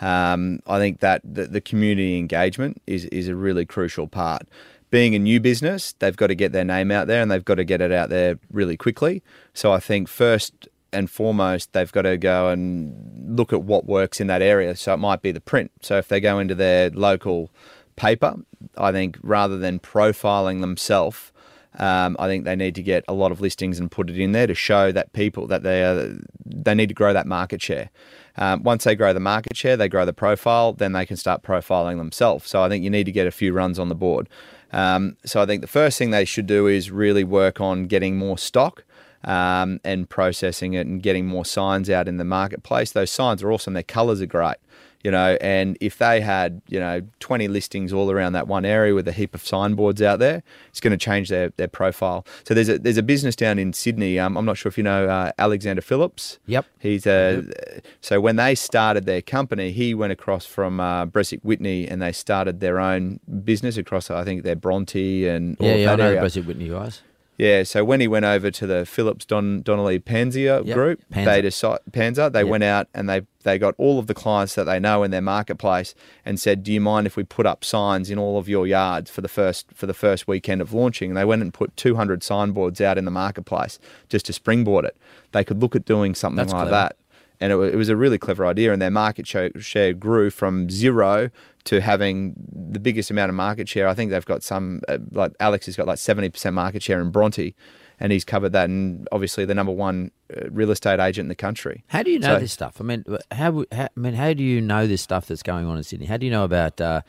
[0.00, 4.46] Um, I think that the, the community engagement is is a really crucial part.
[4.90, 7.56] Being a new business, they've got to get their name out there and they've got
[7.56, 9.22] to get it out there really quickly.
[9.54, 14.20] So I think first and foremost, they've got to go and look at what works
[14.20, 14.74] in that area.
[14.74, 15.70] So it might be the print.
[15.80, 17.50] So if they go into their local
[17.96, 18.36] paper,
[18.76, 21.32] I think rather than profiling themselves,
[21.78, 24.32] um, I think they need to get a lot of listings and put it in
[24.32, 27.90] there to show that people that they are, they need to grow that market share.
[28.36, 31.42] Um, once they grow the market share, they grow the profile, then they can start
[31.42, 32.48] profiling themselves.
[32.48, 34.28] So I think you need to get a few runs on the board.
[34.72, 38.16] Um, so I think the first thing they should do is really work on getting
[38.16, 38.84] more stock.
[39.22, 42.92] Um, and processing it and getting more signs out in the marketplace.
[42.92, 43.74] Those signs are awesome.
[43.74, 44.56] Their colours are great
[45.02, 48.94] you know, and if they had, you know, 20 listings all around that one area
[48.94, 52.26] with a heap of signboards out there, it's going to change their, their profile.
[52.44, 54.18] So there's a there's a business down in Sydney.
[54.18, 56.38] Um, I'm not sure if you know uh, Alexander Phillips.
[56.46, 56.66] Yep.
[56.78, 57.86] He's a yep.
[58.00, 62.12] so when they started their company, he went across from uh, Bresic Whitney and they
[62.12, 64.10] started their own business across.
[64.10, 66.20] I think they're Bronte and yeah, yeah, I know area.
[66.20, 67.02] Bresic Whitney guys.
[67.40, 71.24] Yeah, so when he went over to the Phillips Don, Donnelly Pantzer Yep, group, Pantzer.
[71.24, 72.48] they decided Pantzer, they Yep.
[72.48, 75.22] went out and they they got all of the clients that they know in their
[75.22, 75.94] marketplace
[76.26, 79.10] and said, "Do you mind if we put up signs in all of your yards
[79.10, 82.22] for the first for the first weekend of launching?" And they went and put 200
[82.22, 83.78] signboards out in the marketplace
[84.10, 84.94] just to springboard it.
[85.32, 86.70] They could look at doing something That's like clever.
[86.72, 86.96] that.
[87.40, 90.68] And it, it was a really clever idea, and their market share, share grew from
[90.68, 91.30] zero
[91.64, 93.88] to having the biggest amount of market share.
[93.88, 97.10] I think they've got some, uh, like Alex has got like 70% market share in
[97.10, 97.54] Bronte,
[97.98, 101.34] and he's covered that, and obviously the number one uh, real estate agent in the
[101.34, 101.82] country.
[101.88, 102.76] How do you know So- this stuff?
[102.80, 103.84] I mean, how, how?
[103.84, 106.06] I mean, how do you know this stuff that's going on in Sydney?
[106.06, 107.00] How do you know about uh,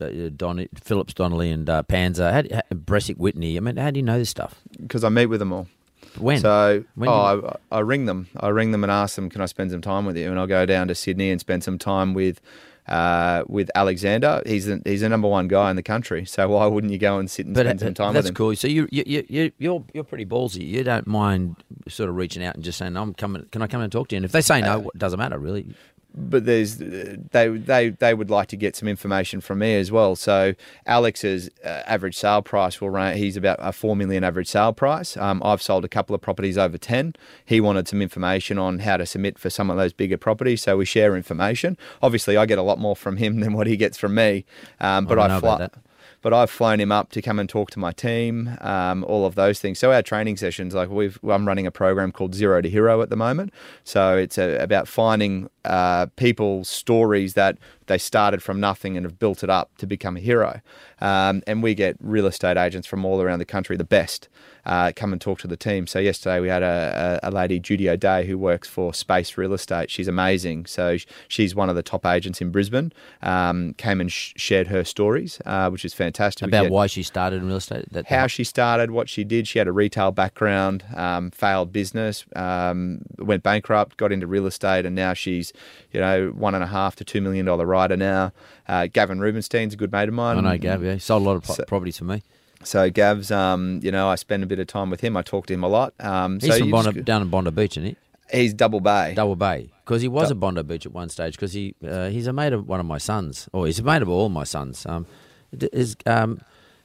[0.00, 3.56] uh, Don, Phillips Donnelly and uh, Pantzer, how, how, Bresic Whitney?
[3.56, 4.60] I mean, how do you know this stuff?
[4.80, 5.68] Because I meet with them all.
[6.18, 6.38] When?
[6.40, 8.28] So When oh, I, I ring them.
[8.38, 10.46] I ring them and ask them, "Can I spend some time with you?" And I'll
[10.46, 12.40] go down to Sydney and spend some time with
[12.88, 14.42] uh, with Alexander.
[14.44, 16.24] He's the, he's the number one guy in the country.
[16.24, 18.30] So why wouldn't you go and sit and but spend uh, some time that's with
[18.30, 18.34] him?
[18.34, 18.56] cool.
[18.56, 20.66] So you you you you- you're you're pretty ballsy.
[20.66, 21.56] You don't mind
[21.88, 23.46] sort of reaching out and just saying, "I'm coming.
[23.52, 25.18] Can I come and talk to you?" And if they say Uh, no, it doesn't
[25.18, 25.74] matter really.
[26.14, 30.14] But there's they they they would like to get some information from me as well.
[30.16, 30.54] So
[30.86, 33.16] Alex's uh, average sale price will run.
[33.16, 35.16] He's about a four million average sale price.
[35.16, 37.14] Um, I've sold a couple of properties over ten.
[37.44, 40.62] He wanted some information on how to submit for some of those bigger properties.
[40.62, 41.78] So we share information.
[42.02, 44.44] Obviously, I get a lot more from him than what he gets from me.
[44.80, 45.80] Um, but I I, fly, about that.
[46.22, 49.34] But I've flown him up to come and talk to my team, um, all of
[49.34, 49.78] those things.
[49.78, 53.10] So our training sessions, like we've, I'm running a program called Zero to Hero at
[53.10, 53.52] the moment.
[53.84, 59.18] So it's a, about finding uh, people's stories that they started from nothing and have
[59.18, 60.60] built it up to become a hero.
[61.00, 64.28] Um, and we get real estate agents from all around the country, the best,
[64.64, 65.86] uh, come and talk to the team.
[65.86, 69.52] So yesterday we had a, a, a lady, Judy O'Day, who works for Space Real
[69.52, 69.90] Estate.
[69.90, 70.66] She's amazing.
[70.66, 72.92] So she's one of the top agents in Brisbane.
[73.22, 76.46] Um, came and sh- shared her stories, uh, which is fantastic.
[76.46, 77.92] About why she started in real estate.
[77.92, 79.48] That how she started, what she did.
[79.48, 84.86] She had a retail background, um, failed business, um, went bankrupt, got into real estate,
[84.86, 85.52] and now she's,
[85.90, 88.32] you know, one and a half to two million dollar writer now.
[88.68, 90.38] Uh, Gavin Rubenstein's a good mate of mine.
[90.38, 90.82] I know Gav.
[90.84, 92.22] Yeah, he sold a lot of So- properties for me.
[92.64, 95.16] So Gav's, um, you know, I spend a bit of time with him.
[95.16, 95.94] I talk to him a lot.
[95.98, 97.96] Um, He's so from Bondi, just- down in Bondi Beach, isn't he?
[98.38, 99.12] he's double bay.
[99.14, 101.34] Double Bay, because he was at Bondi Beach at one stage.
[101.34, 104.00] Because he uh, he's a mate of one of my sons, or he's a mate
[104.00, 104.86] of all my sons.
[104.86, 105.06] Um,
[105.52, 106.40] is um,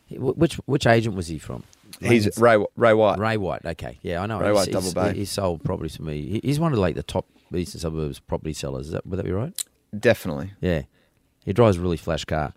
[0.09, 1.63] which which agent was he from?
[2.01, 3.17] He's Ray Ray White.
[3.19, 3.63] Ray White.
[3.65, 4.39] Okay, yeah, I know.
[4.39, 5.13] Ray He's- White, he's- Double Bay.
[5.13, 6.21] He, he sold properties for me.
[6.27, 8.87] He, he's one of like the top eastern suburbs property sellers.
[8.87, 9.53] Is that would that be right?
[9.97, 10.51] Definitely.
[10.61, 10.83] Yeah,
[11.45, 12.53] he drives a really flash car.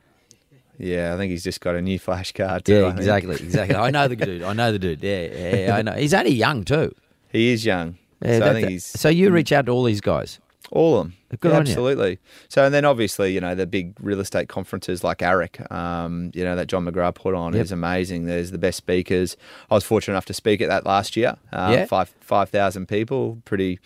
[0.78, 2.74] Yeah, I think he's just got a new flash car too.
[2.74, 2.98] I Yeah, think.
[2.98, 3.76] exactly, exactly.
[3.76, 4.42] I know the dude.
[4.42, 5.02] I know the dude.
[5.02, 5.22] Yeah,
[5.66, 5.92] yeah, I know.
[5.92, 6.94] He's only young too.
[7.30, 7.98] He is young.
[8.22, 10.38] Yeah, so I that- think that- he's so you reach out to all these guys.
[10.72, 11.14] All of them.
[11.40, 11.70] Good Yeah, on you.
[11.72, 12.18] absolutely.
[12.48, 16.44] So, and then obviously, you know, the big real estate conferences like AREC, um, you
[16.44, 17.64] know, that John McGrath put on Yep.
[17.64, 18.26] is amazing.
[18.26, 19.36] There's the best speakers.
[19.68, 21.36] I was fortunate enough to speak at that last year.
[21.52, 21.84] Uh, Yeah.
[21.86, 23.80] Five 5,000 people, pretty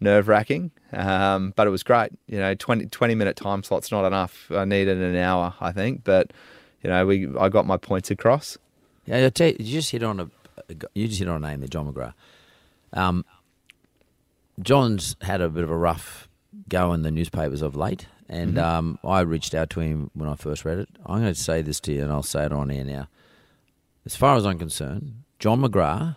[0.00, 2.10] nerve wracking, um, but it was great.
[2.26, 4.50] You know, 20, 20 minute time slot's not enough.
[4.50, 6.32] I needed an hour, I think, but,
[6.82, 8.56] you know, we I got my points across.
[9.06, 10.30] Yeah, you, you just hit on a,
[10.94, 12.14] you just hit on a name there, John McGrath.
[12.92, 13.24] Um,
[14.60, 16.28] John's had a bit of a rough
[16.68, 18.58] go in the newspapers of late, and Mm-hmm.
[18.58, 20.88] um, I reached out to him when I first read it.
[21.06, 23.08] I'm going to say this to you, and I'll say it on air now.
[24.04, 26.16] As far as I'm concerned, John McGrath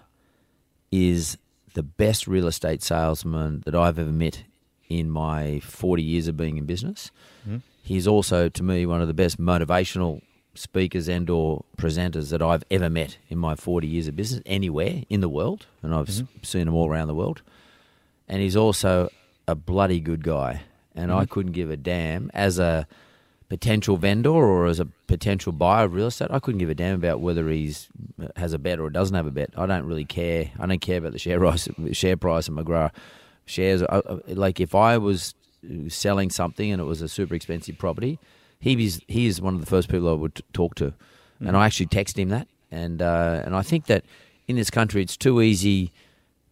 [0.91, 1.37] is
[1.73, 4.43] the best real estate salesman that I've ever met
[4.89, 7.11] in my 40 years of being in business.
[7.43, 7.57] Hmm.
[7.83, 10.21] He's also, to me, one of the best motivational
[10.53, 15.03] speakers and or presenters that I've ever met in my 40 years of business anywhere
[15.09, 16.25] in the world, and I've s hmm.
[16.43, 17.41] seen him all around the world.
[18.27, 19.09] And he's also
[19.47, 21.31] a bloody good guy, and I hmm.
[21.31, 22.87] couldn't give a damn as a
[23.51, 26.29] potential vendor or as a potential buyer of real estate.
[26.31, 27.89] I couldn't give a damn about whether he's
[28.37, 29.49] has a bet or doesn't have a bet.
[29.57, 30.51] I don't really care.
[30.57, 32.91] I don't care about the share price, share price of McGrath.
[33.45, 33.81] shares.
[33.81, 35.35] Uh, uh, Like if I was
[35.89, 38.19] selling something and it was a super expensive property,
[38.57, 40.93] he is he is one of the first people I would t- talk to,
[41.41, 42.47] and I actually text him that.
[42.71, 44.05] And uh, and I think that
[44.47, 45.91] in this country it's too easy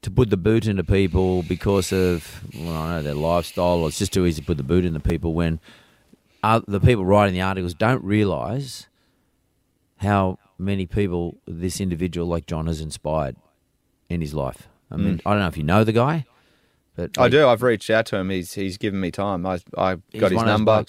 [0.02, 3.80] to put the boot into people because of well, I know their lifestyle.
[3.84, 5.62] Or it's just too easy to put the boot into people when
[6.43, 8.88] uh, the people writing the articles don't realise
[9.97, 13.36] how many people this individual like John has inspired
[14.10, 14.67] in his life.
[14.91, 16.25] I mean, I don't know if you know the guy,
[16.95, 17.47] but I do.
[17.47, 18.30] I've reached out to him.
[18.30, 19.45] He's he's given me time.
[19.45, 20.86] I I got his one of those number.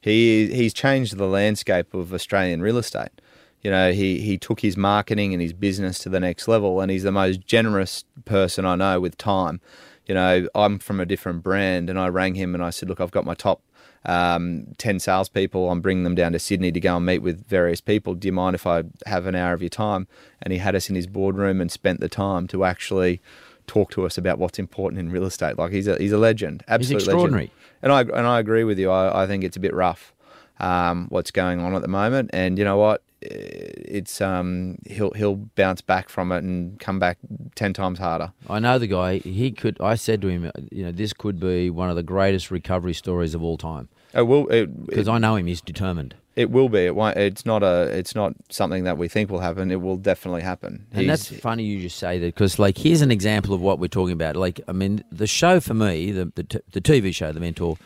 [0.00, 3.20] He he's changed the landscape of Australian real estate.
[3.62, 6.90] You know, he he took his marketing and his business to the next level, and
[6.90, 9.60] he's the most generous person I know with time.
[10.06, 13.00] You know, I'm from a different brand, and I rang him and I said, "Look,
[13.00, 13.62] I've got my top
[14.04, 15.70] um, ten salespeople.
[15.70, 18.14] I'm bringing them down to Sydney to go and meet with various people.
[18.14, 20.06] Do you mind if I have an hour of your time?"
[20.42, 23.20] And he had us in his boardroom and spent the time to actually
[23.66, 25.58] talk to us about what's important in real estate.
[25.58, 27.44] Like he's a he's a legend, absolute extraordinary.
[27.44, 27.60] legend.
[27.82, 28.90] And I and I agree with you.
[28.90, 30.13] I, I think it's a bit rough
[30.60, 32.30] um, what's going on at the moment.
[32.32, 33.02] And you know what?
[33.20, 37.16] It's um, he'll he'll bounce back from it and come back
[37.54, 38.32] ten times harder.
[38.50, 39.18] I know the guy.
[39.18, 39.80] He could.
[39.80, 43.34] I said to him, you know, this could be one of the greatest recovery stories
[43.34, 45.46] of all time It will because I know him.
[45.46, 46.80] He's determined, it will be.
[46.80, 47.16] It won't.
[47.16, 47.82] It's not a.
[47.96, 49.70] It's not something that we think will happen.
[49.70, 50.86] It will definitely happen.
[50.92, 53.88] and that's funny you just say that because, like, here's an example of what we're
[53.88, 54.36] talking about.
[54.36, 57.78] Like, I mean, the show for me, the the, t- the TV show, The Mentor,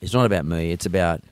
[0.00, 0.70] is not about me.
[0.70, 1.22] It's about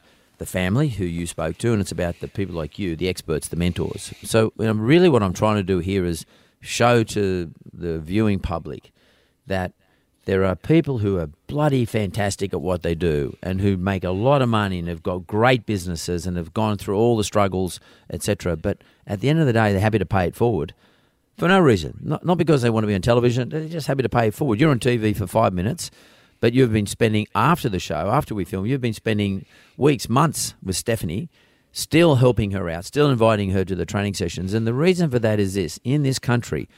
[0.43, 3.47] the family who you spoke to, and it's about the people like you, the experts,
[3.47, 4.13] the mentors.
[4.25, 6.27] So, you know, really, what I'm trying to do here is
[6.61, 8.91] show to the viewing public
[9.47, 9.73] that
[10.25, 14.11] there are people who are bloody fantastic at what they do and who make a
[14.11, 17.79] lot of money and have got great businesses and have gone through all the struggles,
[18.11, 18.57] etc.
[18.57, 20.75] But at the end of the day, they're happy to pay it forward
[21.39, 21.99] for no reason.
[22.03, 24.35] Not, not because they want to be on television, they're just happy to pay it
[24.35, 24.59] forward.
[24.59, 25.93] You're on TV for five minutes,
[26.43, 30.55] but you've been spending, after the show, after we film, you've been spending weeks, months
[30.61, 31.31] with Stephanie,
[31.71, 34.53] still helping her out, still inviting her to the training sessions.
[34.53, 36.69] And the reason for that is this in this country,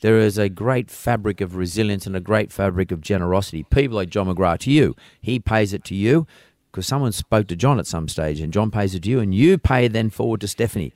[0.00, 3.62] there is a great fabric of resilience and a great fabric of generosity.
[3.62, 6.26] People like John McGrath to you, he pays it to you
[6.72, 9.32] because someone spoke to John at some stage and John pays it to you and
[9.32, 10.92] you pay then forward to Stephanie.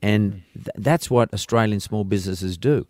[0.00, 2.86] And th- that's what Australian small businesses do.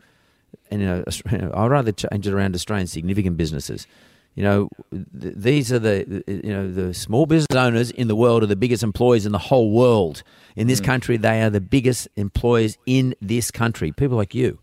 [0.70, 1.04] And you know,
[1.54, 3.88] I'd rather change it around Australian significant businesses.
[4.36, 8.42] You know, th- these are the you know the small business owners in the world
[8.44, 10.22] are the biggest employers in the whole world.
[10.54, 13.92] In this country, they are the biggest employers in this country.
[13.92, 14.58] People like you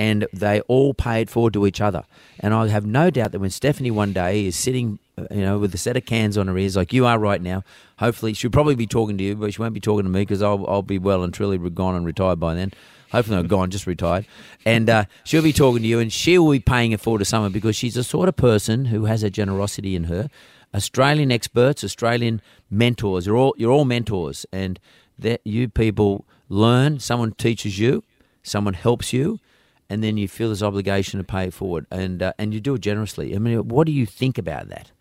[0.00, 2.04] and they all pay it forward to each other.
[2.38, 5.58] And I have no doubt that when Stephanie one day is sitting, uh, you know,
[5.58, 7.64] with a set of cans on her ears like you are right now,
[7.98, 10.40] hopefully she'll probably be talking to you, but she won't be talking to me because
[10.40, 12.72] I'll, I'll be well and truly gone and retired by then.
[13.10, 14.26] Hopefully not gone, just retired.
[14.64, 17.52] And uh, she'll be talking to you and she'll be paying it forward to someone
[17.52, 20.28] because she's the sort of person who has a generosity in her.
[20.74, 24.46] Australian experts, Australian mentors, you're all, you're all mentors.
[24.52, 24.78] And
[25.18, 28.04] that you people learn, someone teaches you,
[28.42, 29.40] someone helps you,
[29.88, 32.74] and then you feel this obligation to pay it forward, and uh, and you do
[32.74, 33.34] it generously.
[33.34, 34.92] I mean, what do you think about that?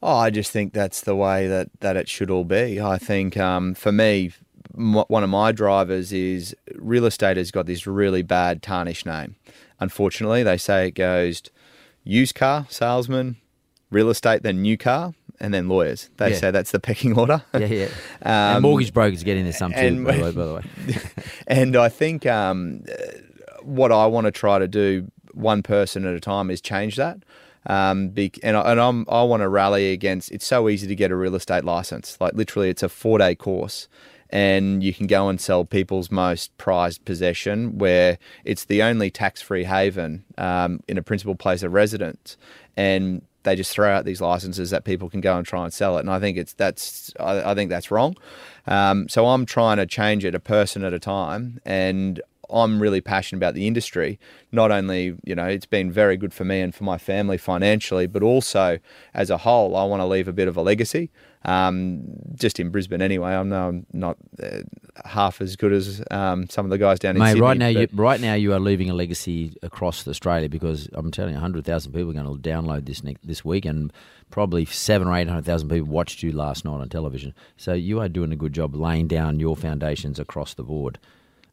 [0.00, 2.80] Oh, I just think that's the way that, that it should all be.
[2.80, 4.30] I think um, for me,
[4.76, 9.36] m- one of my drivers is real estate has got this really bad tarnished name.
[9.80, 11.42] Unfortunately, they say it goes
[12.04, 13.36] used car salesman,
[13.90, 16.10] real estate, then new car, and then lawyers.
[16.16, 16.36] They Yeah.
[16.36, 17.42] say that's the pecking order.
[17.54, 17.84] Yeah, yeah.
[18.22, 20.32] Um, and mortgage brokers get in there some too, and- by the way.
[20.32, 20.62] By the way,
[21.46, 22.82] and I think um,
[23.62, 27.18] what I want to try to do, one person at a time, is change that.
[27.66, 30.30] Um, be, and I, and I'm, I want to rally against.
[30.32, 32.16] It's so easy to get a real estate license.
[32.20, 33.88] Like literally, it's a four day course,
[34.30, 39.40] and you can go and sell people's most prized possession, where it's the only tax
[39.42, 42.36] free haven um, in a principal place of residence,
[42.76, 45.96] and they just throw out these licenses that people can go and try and sell
[45.96, 46.00] it.
[46.00, 48.16] And I think it's that's I, I think that's wrong.
[48.66, 53.00] Um, so I'm trying to change it a person at a time, and I'm really
[53.00, 54.18] passionate about the industry.
[54.52, 58.06] Not only, you know, it's been very good for me and for my family financially,
[58.06, 58.78] but also
[59.14, 61.10] as a whole, I want to leave a bit of a legacy.
[61.44, 63.30] Um, just in Brisbane, anyway.
[63.34, 64.62] I know I'm not uh,
[65.04, 67.28] half as good as um, some of the guys down in mate.
[67.28, 67.40] Sydney.
[67.40, 71.34] right now, you, right now, you are leaving a legacy across Australia because I'm telling
[71.34, 73.92] you, hundred thousand people are going to download this next, this week, and
[74.30, 77.34] probably seven or eight hundred thousand people watched you last night on television.
[77.56, 80.98] So you are doing a good job laying down your foundations across the board.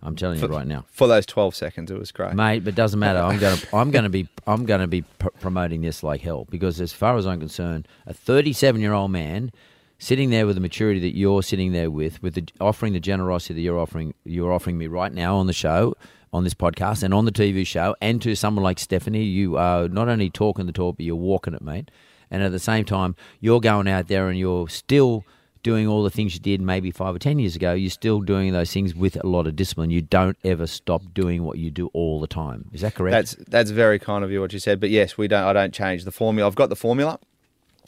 [0.02, 0.86] I'm telling you right now.
[0.90, 2.34] for those 12 seconds, it was great.
[2.34, 2.64] mate.
[2.64, 3.20] But it doesn't matter.
[3.20, 6.22] I'm going to I'm going to be I'm going to be pr- promoting this like
[6.22, 9.52] hell because as far as I'm concerned, a 37 year old man
[9.98, 13.54] sitting there with the maturity that you're sitting there with, with the offering the generosity
[13.54, 15.96] that you're offering you're offering me right now on the show
[16.36, 19.88] on this podcast and on the TV show, and to someone like Stephanie, you are
[19.88, 21.90] not only talking the talk, but you're walking it, mate.
[22.30, 25.24] And at the same time, you're going out there and you're still
[25.66, 27.74] doing all the things you did maybe five or ten years ago.
[27.74, 29.90] You're still doing those things with a lot of discipline.
[29.90, 32.70] You don't ever stop doing what you do all the time.
[32.72, 33.14] Is that correct?
[33.14, 34.80] That's that's very kind of you what you said.
[34.80, 35.44] But yes, we don't.
[35.44, 36.48] I don't change the formula.
[36.48, 37.20] I've got the formula.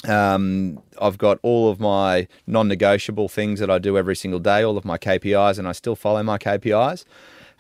[0.07, 4.77] Um, I've got all of my non-negotiable things that I do every single day, all
[4.77, 7.05] of my KPIs, and I still follow my KPIs.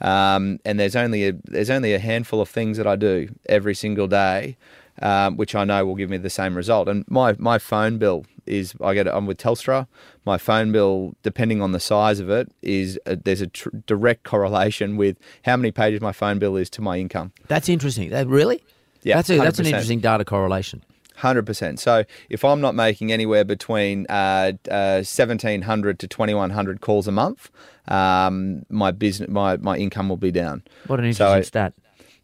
[0.01, 3.75] Um, and there's only a, there's only a handful of things that I do every
[3.75, 4.57] single day,
[5.01, 6.87] um, which I know will give me the same result.
[6.87, 9.87] And my my phone bill is I get I'm with Telstra.
[10.25, 14.23] My phone bill, depending on the size of it, is a, there's a tr- direct
[14.23, 17.31] correlation with how many pages my phone bill is to my income.
[17.47, 18.09] That's interesting.
[18.09, 18.63] That, really?
[19.03, 20.83] Yeah, that's a, that's an interesting data correlation.
[21.15, 21.79] Hundred percent.
[21.79, 26.81] So if I'm not making anywhere between uh, uh, seventeen hundred to twenty one hundred
[26.81, 27.49] calls a month,
[27.87, 30.63] um, my business, my, my income will be down.
[30.85, 31.73] What an interesting I- stat.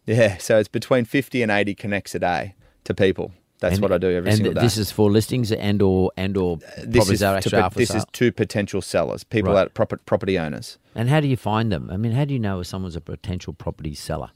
[0.06, 0.36] Yeah.
[0.36, 2.54] So it's between fifty and eighty connects a day
[2.84, 3.32] to people.
[3.64, 4.60] That's And- what I do every single day.
[4.60, 7.96] this is for listings and or and or this properties is to, after this sale.
[7.98, 9.64] is to potential sellers, people Right.
[9.64, 10.76] that proper, property owners.
[10.94, 11.88] And how do you find them?
[11.90, 14.30] I mean, how do you know if someone's a potential property seller?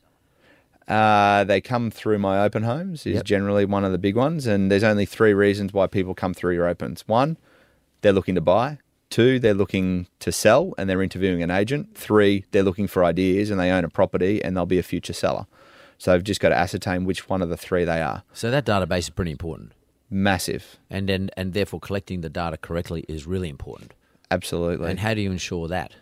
[0.86, 3.24] Uh, they come through my open homes is Yep.
[3.24, 6.54] generally one of the big ones, and there's only three reasons why people come through
[6.54, 7.04] your opens.
[7.06, 7.36] One,
[8.00, 8.78] they're looking to buy.
[9.10, 11.94] Two, they're looking to sell and they're interviewing an agent.
[11.94, 15.14] Three, they're looking for ideas and they own a property and they'll be a future
[15.14, 15.46] seller.
[15.98, 18.22] So I've just got to ascertain which one of the three they are.
[18.32, 19.72] So that database is pretty important,
[20.10, 23.92] Massive, and then and therefore collecting the data correctly is really important.
[24.30, 24.88] absolutely.
[24.90, 25.92] And how do you ensure that?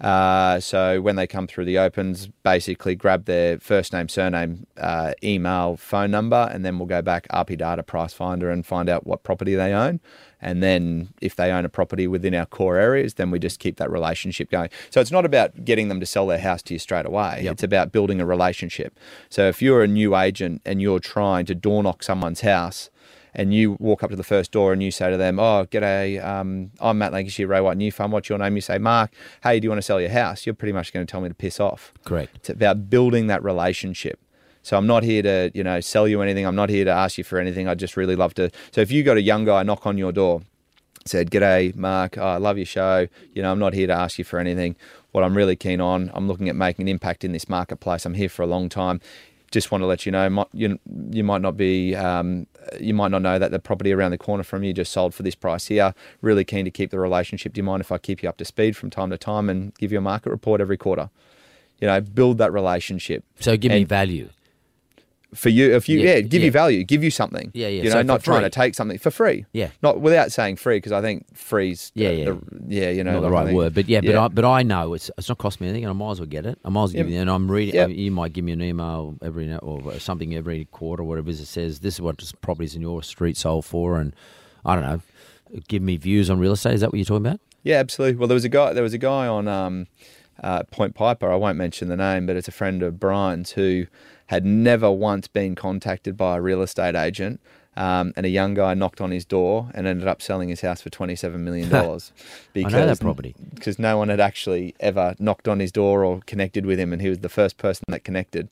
[0.00, 5.12] Uh, so when they come through the opens, basically grab their first name, surname, uh,
[5.24, 9.06] email, phone number, and then we'll go back RP Data Price Finder and find out
[9.06, 10.00] what property they own.
[10.40, 13.78] And then if they own a property within our core areas, then we just keep
[13.78, 14.68] that relationship going.
[14.90, 17.40] So it's not about getting them to sell their house to you straight away.
[17.44, 17.52] Yep.
[17.52, 18.98] It's about building a relationship.
[19.30, 22.90] So if you're a new agent and you're trying to door knock someone's house,
[23.36, 26.24] and you walk up to the first door and you say to them, "Oh, g'day,
[26.24, 28.10] um, I'm Matt Lancashire, Ray White New Farm.
[28.10, 29.12] What's your name?" You say, "Mark.
[29.44, 31.28] Hey, do you want to sell your house?" You're pretty much going to tell me
[31.28, 31.92] to piss off.
[32.04, 32.34] Correct.
[32.34, 34.18] It's about building that relationship.
[34.62, 36.44] So I'm not here to, you know, sell you anything.
[36.44, 37.68] I'm not here to ask you for anything.
[37.68, 38.50] I'd just really love to.
[38.72, 40.42] So if you got a young guy knock on your door,
[41.04, 42.18] said, "G'day, Mark.
[42.18, 43.06] Oh, I love your show.
[43.32, 44.74] You know, I'm not here to ask you for anything.
[45.12, 48.04] What I'm really keen on, I'm looking at making an impact in this marketplace.
[48.06, 49.00] I'm here for a long time.
[49.50, 50.78] Just want to let you know, mi- you
[51.10, 52.46] you might not be, um,
[52.80, 55.22] you might not know that the property around the corner from you just sold for
[55.22, 55.94] this price here.
[56.20, 57.52] Really keen to keep the relationship.
[57.52, 59.72] Do you mind if I keep you up to speed from time to time and
[59.76, 61.10] give you a market report every quarter?
[61.80, 64.30] You know, build that relationship So give me value.
[65.34, 65.74] For you.
[65.74, 66.46] If you, Yeah, yeah, give yeah.
[66.46, 67.50] you value, give you something.
[67.52, 67.82] Yeah, yeah.
[67.82, 69.44] You know, So not trying to take something for free.
[69.52, 69.70] Yeah.
[69.82, 72.24] Not without saying free because I think free's Yeah, the- yeah.
[72.24, 74.94] the- yeah, you know, Not the right word, but yeah, but I, but I know
[74.94, 76.58] it's it's not costing me anything, and I might as well get it.
[76.64, 77.74] I might as well give you, and I'm reading.
[77.74, 77.90] Yep.
[77.90, 81.40] You might give me an email every now- or something every quarter, whatever it is.
[81.40, 84.14] It says this is what this properties in your street sold for, and
[84.64, 85.00] I don't know.
[85.68, 86.74] Give me views on real estate.
[86.74, 87.40] Is that what you're talking about?
[87.62, 88.16] Yeah, absolutely.
[88.16, 88.72] Well, there was a guy.
[88.72, 89.86] There was a guy on um,
[90.42, 91.30] uh, Point Piper.
[91.30, 93.86] I won't mention the name, but it's a friend of Brian's who
[94.26, 97.40] had never once been contacted by a real estate agent.
[97.78, 100.80] Um, and a young guy knocked on his door and ended up selling his house
[100.80, 102.10] for twenty-seven million dollars
[102.56, 103.34] I know that property.
[103.54, 107.02] because no one had actually ever knocked on his door or connected with him, and
[107.02, 108.48] he was the first person that connected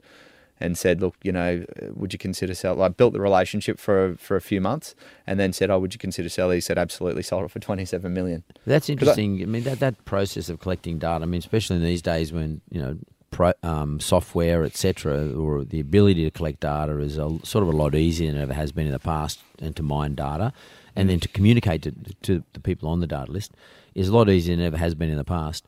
[0.60, 1.64] and said, "Look, you know,
[1.94, 4.94] would you consider sell?" I built the relationship for for a few months,
[5.26, 8.12] and then said, "Oh, would you consider selling?" He said, "Absolutely." Sold it for twenty-seven
[8.12, 8.44] million.
[8.66, 9.40] That's I- interesting.
[9.40, 11.22] I, mean, that that process of collecting data.
[11.22, 12.98] I mean, especially in these days when you know.
[13.34, 17.76] Pro, um, software, etc., or the ability to collect data is a, sort of a
[17.76, 20.52] lot easier than it ever has been in the past, and to mine data,
[20.94, 23.50] and then to communicate to, to the people on the data list
[23.96, 25.66] is a lot easier than it ever has been in the past.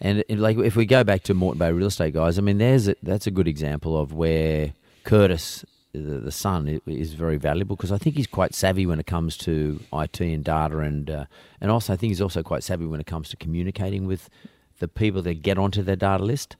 [0.00, 2.88] And like if we go back to Moreton Bay real estate guys, I mean, there's
[2.88, 4.72] a, that's a good example of where
[5.04, 9.06] Curtis, the, the son, is very valuable because I think he's quite savvy when it
[9.06, 11.24] comes to IT and data, and uh,
[11.60, 14.30] and also I think he's also quite savvy when it comes to communicating with
[14.82, 16.56] the people that get onto their data list.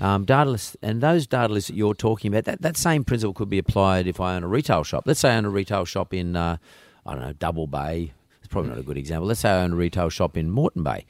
[0.00, 3.34] Um, data lists and those data lists that you're talking about, that, that same principle
[3.34, 5.02] could be applied if I own a retail shop.
[5.06, 6.56] Let's say I own a retail shop in, uh,
[7.04, 8.12] I don't know, Double Bay.
[8.38, 9.26] It's probably not a good example.
[9.26, 11.04] Let's say I own a retail shop in Moreton Bay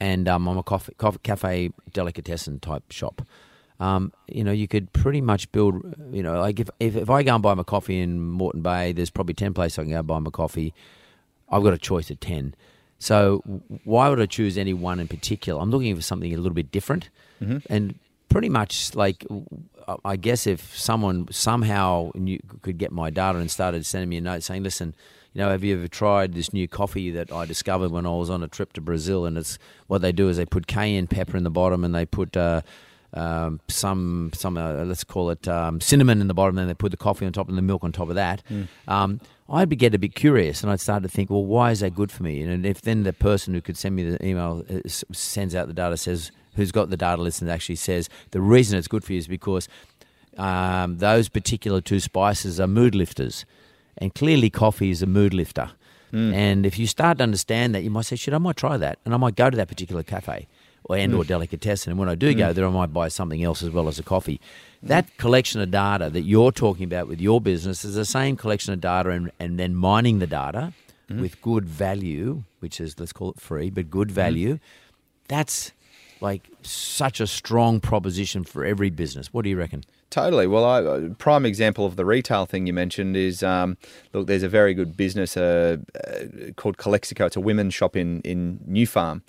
[0.00, 3.22] and um, I'm a coffee, coffee, cafe delicatessen type shop.
[3.78, 5.74] Um, you know, you could pretty much build.
[6.12, 8.92] You know, like if, if if I go and buy my coffee in Moreton Bay,
[8.92, 10.74] there's probably ten places I can go and buy my coffee.
[11.48, 12.54] I've got a choice of ten.
[13.02, 13.42] So
[13.84, 15.60] why would I choose any one in particular?
[15.60, 17.08] I'm looking for something a little bit different,
[17.68, 17.94] and
[18.28, 19.26] pretty much like
[20.04, 24.20] I guess if someone somehow knew, could get my data and started sending me a
[24.20, 24.94] note saying, "Listen,
[25.32, 28.30] you know, have you ever tried this new coffee that I discovered when I was
[28.30, 31.36] on a trip to Brazil?" And it's what they do is they put cayenne pepper
[31.36, 32.60] in the bottom and they put uh,
[33.14, 36.74] um, some some uh, let's call it um, cinnamon in the bottom, and then they
[36.74, 38.42] put the coffee on top and the milk on top of that.
[38.86, 41.80] Um, I'd be get a bit curious, and I'd start to think, well, why is
[41.80, 42.40] that good for me?
[42.42, 45.74] And if then the person who could send me the email uh, sends out the
[45.74, 49.12] data says who's got the data list and actually says the reason it's good for
[49.12, 49.68] you is because
[50.36, 53.44] um, those particular two spices are mood lifters,
[53.98, 55.72] and clearly coffee is a mood lifter.
[56.12, 58.98] And if you start to understand that, you might say, "Shit, I might try that,"
[59.04, 60.48] and I might go to that particular cafe
[60.88, 61.90] and or delicatessen.
[61.90, 64.02] And when I do go there, I might buy something else as well as a
[64.02, 64.40] coffee.
[64.82, 68.72] That collection of data that you're talking about with your business is the same collection
[68.72, 70.72] of data, and, and then mining the data
[71.18, 74.58] with good value, which is let's call it free, but good value.
[75.28, 75.72] That's
[76.20, 79.32] like such a strong proposition for every business.
[79.32, 79.82] What do you reckon?
[80.10, 80.46] Totally.
[80.46, 83.76] Well, I, a prime example of the retail thing you mentioned is um,
[84.12, 84.26] look.
[84.26, 87.26] There's a very good business uh, uh, called Calexico.
[87.26, 89.22] It's a women's shop in in New Farm,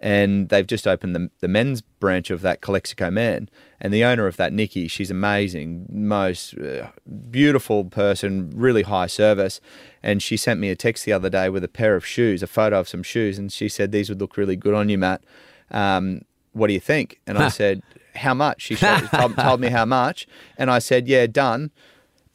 [0.00, 3.48] and they've just opened the, the men's branch of that Calexico Man.
[3.80, 6.88] And the owner of that, Nikki, she's amazing, most uh,
[7.30, 9.60] beautiful person, really high service.
[10.02, 12.46] And she sent me a text the other day with a pair of shoes, a
[12.46, 15.22] photo of some shoes, and she said these would look really good on you, Matt.
[15.70, 16.22] Um,
[16.52, 17.20] what do you think?
[17.26, 17.82] And I said,
[18.14, 18.62] how much?
[18.62, 20.26] She told, told me how much,
[20.56, 21.70] and I said, yeah, done.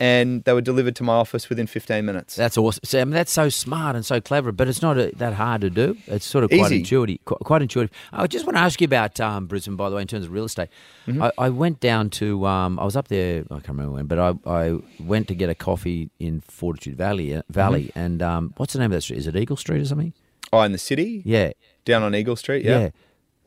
[0.03, 2.35] And they were delivered to my office within 15 minutes.
[2.35, 2.81] That's awesome.
[3.09, 5.95] Mean, that's so smart and so clever, but it's not uh that hard to do.
[6.07, 6.77] It's sort of quite Easy.
[6.79, 7.19] intuitive.
[7.23, 7.91] Quite, quite intuitive.
[8.11, 10.31] I just want to ask you about um, Brisbane, by the way, in terms of
[10.33, 10.67] real estate.
[11.07, 11.23] Mm-hmm.
[11.23, 14.19] I, I went down to, um, I was up there, I can't remember when, but
[14.19, 17.99] I, I went to get a coffee in Fortitude Valley, uh, Valley, Mm-hmm.
[17.99, 19.19] and um, what's the name of that street?
[19.19, 20.11] Is it Eagle Street or something?
[20.51, 21.51] Oh, in the city, Yeah,
[21.85, 22.65] down on Eagle Street.
[22.65, 22.79] yeah.
[22.79, 22.89] Yeah,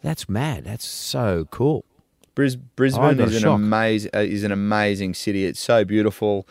[0.02, 0.64] That's mad.
[0.64, 1.84] That's so cool.
[2.36, 3.56] Bris- Brisbane is an shock.
[3.56, 5.44] amazing uh, is an amazing city.
[5.44, 6.46] It's so beautiful.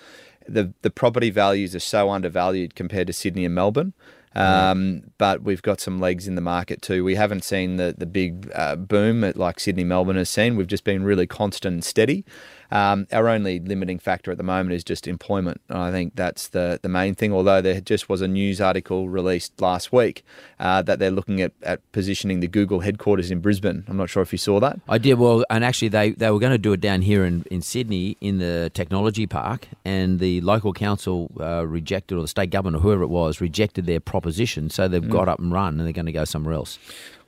[0.50, 3.94] the The property values are so undervalued compared to Sydney and Melbourne.
[4.36, 7.06] Um, but we've got some legs in the market too.
[7.06, 10.58] We haven't seen the the big uh, boom that like Sydney, Melbourne has seen.
[10.58, 12.26] We've just been really constant and steady.
[12.72, 15.62] Um, our only limiting factor at the moment is just employment.
[15.70, 17.34] And I think that's the the main thing.
[17.34, 20.24] Although there just was a news article released last week
[20.60, 23.84] uh, that they're looking at, at positioning the Google headquarters in Brisbane.
[23.88, 24.80] I'm not sure if you saw that.
[24.88, 27.46] I did well, and actually they, they were going to do it down here in,
[27.52, 32.50] in Sydney in the technology park, and the local council uh, rejected, or the state
[32.50, 34.70] government, or whoever it was, rejected their proposition.
[34.70, 36.80] So they've got up and run, and they're going to go somewhere else.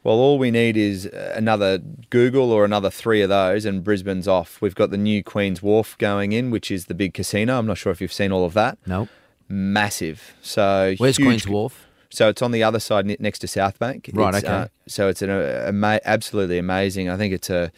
[0.04, 1.80] Well, all we need is another
[2.10, 4.62] Google or another three of those, and Brisbane's off.
[4.62, 7.58] We've got the new Queen's Wharf going in, which is the big casino.
[7.60, 8.78] I'm not sure if you've seen all of that.
[8.86, 9.10] No,
[9.50, 10.34] Massive.
[10.42, 11.86] So where's huge- Queen's Wharf?
[12.10, 14.10] So it's on the other side next to South Bank.
[14.14, 14.54] Right, It's, okay.
[14.54, 17.10] uh, so it's an uh, ama- absolutely amazing.
[17.10, 17.70] I think it's a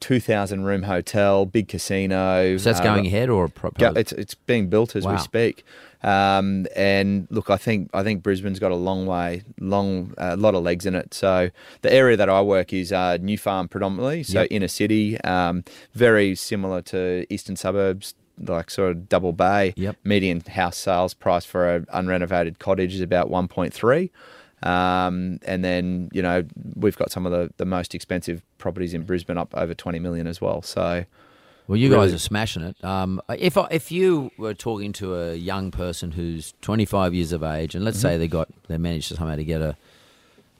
[0.00, 2.56] 2,000 room hotel, big casino.
[2.58, 5.12] So that's uh, going ahead, or a pro- it's it's being built as Wow.
[5.12, 5.64] we speak.
[6.02, 10.54] Um, and look, I think I think Brisbane's got a long way, long a lot
[10.54, 11.14] of legs in it.
[11.14, 11.50] So
[11.82, 14.48] the area that I work is uh, New Farm predominantly, so Yep.
[14.50, 19.72] inner city, um, very similar to eastern suburbs, like sort of Double Bay.
[19.76, 19.96] Yep.
[20.04, 24.10] Median house sales price for an unrenovated cottage is about one point three.
[24.66, 26.44] Um, and then you know
[26.74, 30.26] we've got some of the, the most expensive properties in Brisbane up over twenty million
[30.26, 30.62] as well.
[30.62, 31.04] So
[31.68, 32.76] Well, you Really- guys are smashing it.
[32.84, 37.42] Um, if I, if you were talking to a young person who's 25 years of
[37.42, 38.08] age, and let's Mm-hmm.
[38.08, 39.76] say they got they managed to somehow to get a,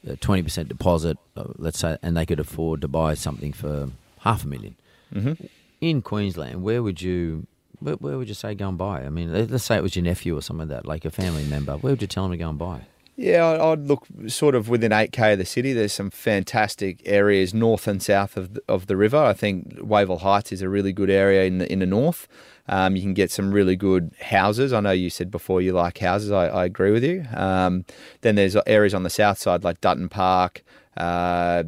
[0.08, 3.90] a 20% deposit, uh, let's say, and they could afford to buy something for
[4.20, 4.74] half a 1000000
[5.14, 5.44] Mm-hmm.
[5.80, 7.46] in Queensland, where would you
[7.78, 9.04] where, where would you say go and buy?
[9.04, 11.10] I mean, let- let's say it was your nephew or something like that, like a
[11.10, 11.74] family member.
[11.76, 12.80] Where would you tell them to go and buy?
[13.16, 15.72] Yeah, I'd- look sort of within 8k of the city.
[15.72, 19.16] There's some fantastic areas north and south of the, of the river.
[19.16, 22.28] I think Wavell Heights is a really good area in the in the north.
[22.68, 24.72] Um, you can get some really good houses.
[24.72, 26.30] I know you said before you like houses.
[26.32, 27.24] I, I agree with you.
[27.32, 27.84] Um,
[28.22, 30.62] then there's areas on the south side like Dutton Park,
[30.96, 31.62] uh,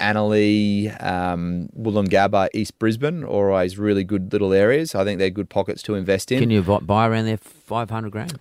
[0.00, 4.94] Annerley, um, Woolloongabba, East Brisbane, always really good little areas.
[4.94, 6.40] I think they're good pockets to invest in.
[6.40, 8.38] Can you buy around there 500 grand?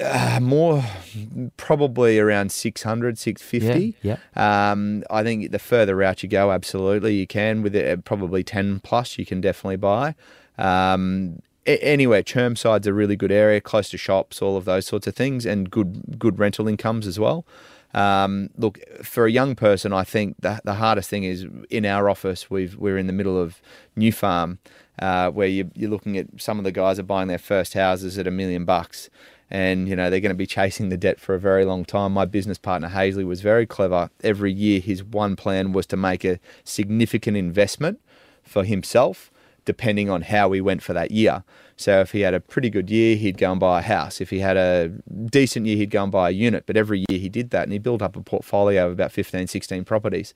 [0.00, 0.84] Uh, more
[1.56, 7.26] probably around 600 650 Yeah, um, i think the further out you go absolutely you
[7.26, 7.62] can.
[7.62, 10.14] With it probably 10 plus you can definitely buy.
[10.58, 15.06] Um, a- anywhere chermside's a really good area close to shops all of those sorts
[15.06, 17.44] of things and good good rental incomes as well.
[17.92, 22.08] Um, look for a young person i think the, the hardest thing is in our
[22.08, 23.60] office we've we're in the middle of
[23.96, 24.60] new farm
[25.00, 28.16] uh, where you, you're looking at some of the guys are buying their first houses
[28.16, 29.10] at a million bucks
[29.50, 32.12] and you know they're going to be chasing the debt for a very long time.
[32.12, 34.10] My business partner Haesley was very clever.
[34.22, 38.00] Every year, his one plan was to make a significant investment
[38.42, 39.30] for himself,
[39.64, 41.44] depending on how he went for that year.
[41.76, 44.20] So if he had a pretty good year, he'd go and buy a house.
[44.20, 44.88] If he had a
[45.26, 46.64] decent year, he'd go and buy a unit.
[46.66, 49.46] But every year he did that, and he built up a portfolio of about 15,
[49.46, 50.34] 16 properties.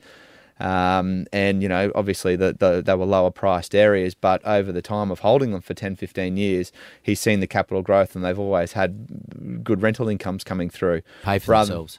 [0.60, 4.82] Um, and, you know, obviously the, the, they were lower priced areas, but over the
[4.82, 8.38] time of holding them for 10, 15 years, he's seen the capital growth and they've
[8.38, 11.02] always had good rental incomes coming through.
[11.22, 11.98] Pay for themselves.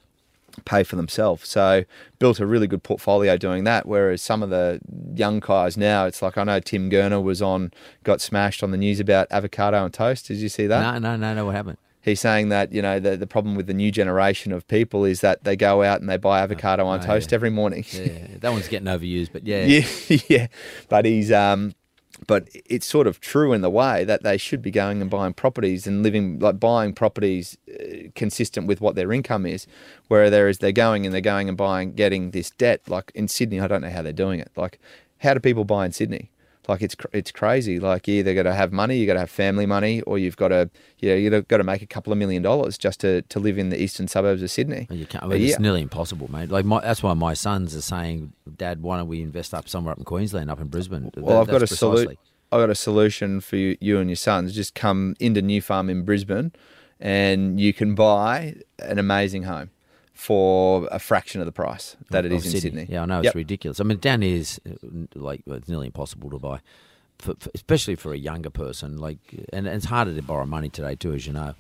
[0.64, 1.50] Pay for themselves.
[1.50, 1.84] So
[2.18, 3.86] built a really good portfolio doing that.
[3.86, 4.80] Whereas some of the
[5.14, 8.78] young guys now, it's like I know Tim Gurner was on, got smashed on the
[8.78, 10.28] news about avocado and toast.
[10.28, 10.80] Did you see that?
[10.80, 11.46] No, no, no, no.
[11.46, 11.78] What happened?
[12.06, 15.22] He's saying that you know the, the problem with the new generation of people is
[15.22, 17.36] that they go out and they buy avocado on oh, toast yeah.
[17.36, 17.84] every morning.
[17.90, 20.48] Yeah, that one's getting overused, but yeah, yeah, yeah.
[20.88, 21.74] But he's um,
[22.28, 25.34] but it's sort of true in the way that they should be going and buying
[25.34, 29.68] properties and living like buying properties uh, consistent with what their income is.
[30.08, 32.82] Where there is they're going and they're going and buying, getting this debt.
[32.88, 34.52] Like in Sydney, I don't know how they're doing it.
[34.56, 34.80] Like,
[35.20, 36.30] how do people buy in Sydney?
[36.68, 37.80] Like it's cr- it's crazy.
[37.80, 40.38] Like you either got to have money, you got to have family money, or you've
[40.38, 43.22] got to you know you got to make a couple of million dollars just to,
[43.24, 44.88] to live in the eastern suburbs of Sydney.
[44.90, 46.50] You can't, I mean, it's nearly impossible, mate.
[46.50, 49.92] Like my, that's why my sons are saying, "Dad, why don't we invest up somewhere
[49.94, 52.18] up in Queensland, up in Brisbane?" Well, That- I've got a solution.
[52.52, 54.54] I've got a solution for you, you and your sons.
[54.54, 56.52] Just come into New Farm in Brisbane,
[57.00, 59.70] and you can buy an amazing home
[60.16, 62.88] for a fraction of the price that it of is in Sydney.
[62.90, 63.36] Yeah, I know it's Yep.
[63.36, 63.80] ridiculous.
[63.80, 64.72] I mean, down here is uh,
[65.14, 66.62] like it's nearly impossible to buy,
[67.20, 68.98] for, for, especially for a younger person.
[68.98, 69.20] Like,
[69.52, 71.54] and, and it's harder to borrow money today too, as you know.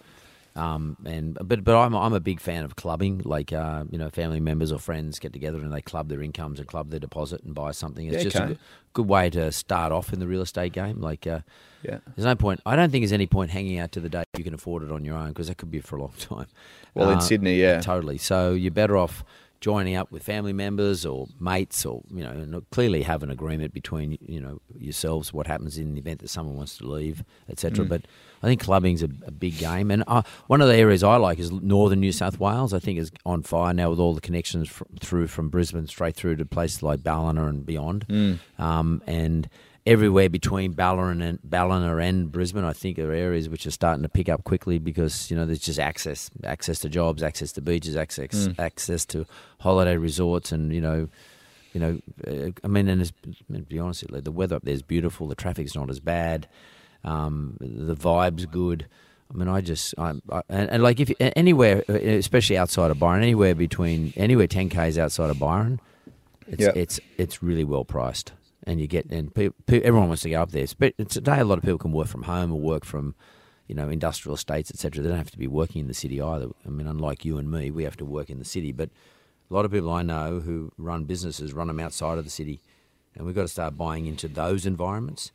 [0.55, 3.21] Um, and but but I'm I'm a big fan of clubbing.
[3.25, 6.59] Like, uh, you know, family members or friends get together and they club their incomes
[6.59, 8.07] and club their deposit and buy something.
[8.07, 8.59] It's Yeah, just a good,
[8.93, 11.01] good way to start off in the real estate game.
[11.01, 11.39] Like, uh,
[11.83, 11.99] Yeah.
[12.15, 12.61] there's no point.
[12.65, 14.91] I don't think there's any point hanging out to the day you can afford it
[14.91, 16.47] on your own because that could be for a long time.
[16.93, 17.81] Well, in Uh, Sydney, yeah.
[17.81, 18.17] totally.
[18.17, 19.25] So you're better off
[19.61, 23.73] joining up with family members or mates, or you know, and clearly have an agreement
[23.73, 27.85] between you know yourselves what happens in the event that someone wants to leave, etc.
[27.85, 27.89] Mm.
[27.89, 28.01] But
[28.43, 31.39] I think clubbing's a, a big game, and uh, one of the areas I like
[31.39, 32.73] is northern New South Wales.
[32.73, 36.15] I think is on fire now with all the connections fr- through from Brisbane straight
[36.15, 38.39] through to places like Ballina and beyond, Mm.
[38.59, 39.49] um, and.
[39.85, 44.09] Everywhere between Ballina and Ballina and Brisbane, I think are areas which are starting to
[44.09, 47.95] pick up quickly because you know there's just access, access to jobs, access to beaches,
[47.95, 48.55] access Mm.
[48.59, 49.27] access to
[49.59, 51.07] holiday resorts, and you know,
[51.73, 53.11] you know, uh, I mean, and it's,
[53.53, 55.27] to be honest, the weather up there is beautiful.
[55.27, 56.47] The traffic's not as bad.
[57.03, 58.87] Um, the vibe's good.
[59.31, 62.97] I mean, I just, I, I, and, and like if anywhere, uh, especially outside of
[62.97, 65.79] Byron, anywhere between anywhere ten k's outside of Byron,
[66.47, 66.75] it's Yep.
[66.75, 68.33] it's it's really well priced,
[68.65, 69.31] and you get and
[69.69, 70.65] everyone wants to go up there.
[70.77, 73.15] But today, a lot of people can work from home or work from,
[73.67, 75.03] you know, industrial estates, etc.
[75.03, 76.47] They don't have to be working in the city either.
[76.65, 78.71] I mean, unlike you and me, we have to work in the city.
[78.71, 78.89] But
[79.49, 82.61] a lot of people I know who run businesses run them outside of the city,
[83.15, 85.31] and we've got to start buying into those environments.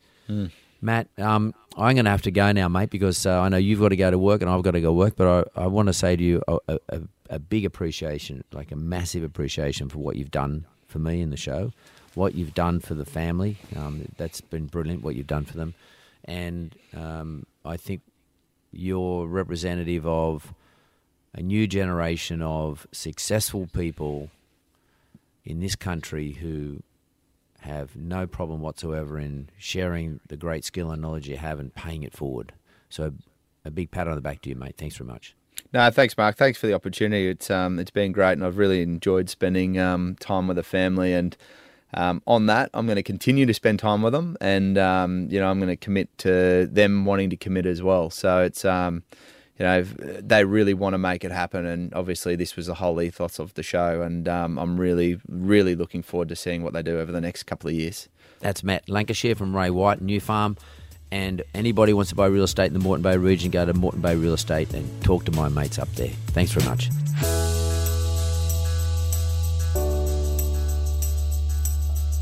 [0.83, 3.79] Matt, um, I'm going to have to go now, mate, because uh, I know you've
[3.79, 5.15] got to go to work and I've got to go work.
[5.15, 6.57] But I, I want to say to you a,
[6.89, 11.29] a, a big appreciation, like a massive appreciation for what you've done for me in
[11.29, 11.71] the show,
[12.15, 13.57] what you've done for the family.
[13.75, 15.73] Um, that's been brilliant, what you've done for them.
[16.25, 18.01] And um, I think
[18.71, 20.53] you're representative of
[21.33, 24.29] a new generation of successful people
[25.45, 26.83] in this country who
[27.61, 32.03] have no problem whatsoever in sharing the great skill and knowledge you have and paying
[32.03, 32.53] it forward.
[32.89, 33.13] So,
[33.63, 34.75] a big pat on the back to you, mate.
[34.77, 35.35] Thanks very much.
[35.71, 36.37] No, thanks, Mark.
[36.37, 37.29] Thanks for the opportunity.
[37.29, 41.13] It's um, it's been great, and I've really enjoyed spending um, time with the family.
[41.13, 41.37] And
[41.93, 45.39] um, on that, I'm going to continue to spend time with them, and um, you
[45.39, 48.09] know, I'm going to commit to them wanting to commit as well.
[48.09, 49.03] So it's um,
[49.59, 53.01] you know, they really want to make it happen, and obviously this was the whole
[53.01, 56.81] ethos of the show, and um, I'm really, really looking forward to seeing what they
[56.81, 58.09] do over the next couple of years.
[58.39, 60.57] That's Matt Lancashire from Ray White, New Farm.
[61.11, 64.01] And anybody wants to buy real estate in the Moreton Bay region, go to Moreton
[64.01, 66.11] Bay Real Estate and talk to my mates up there.
[66.27, 67.50] Thanks very much.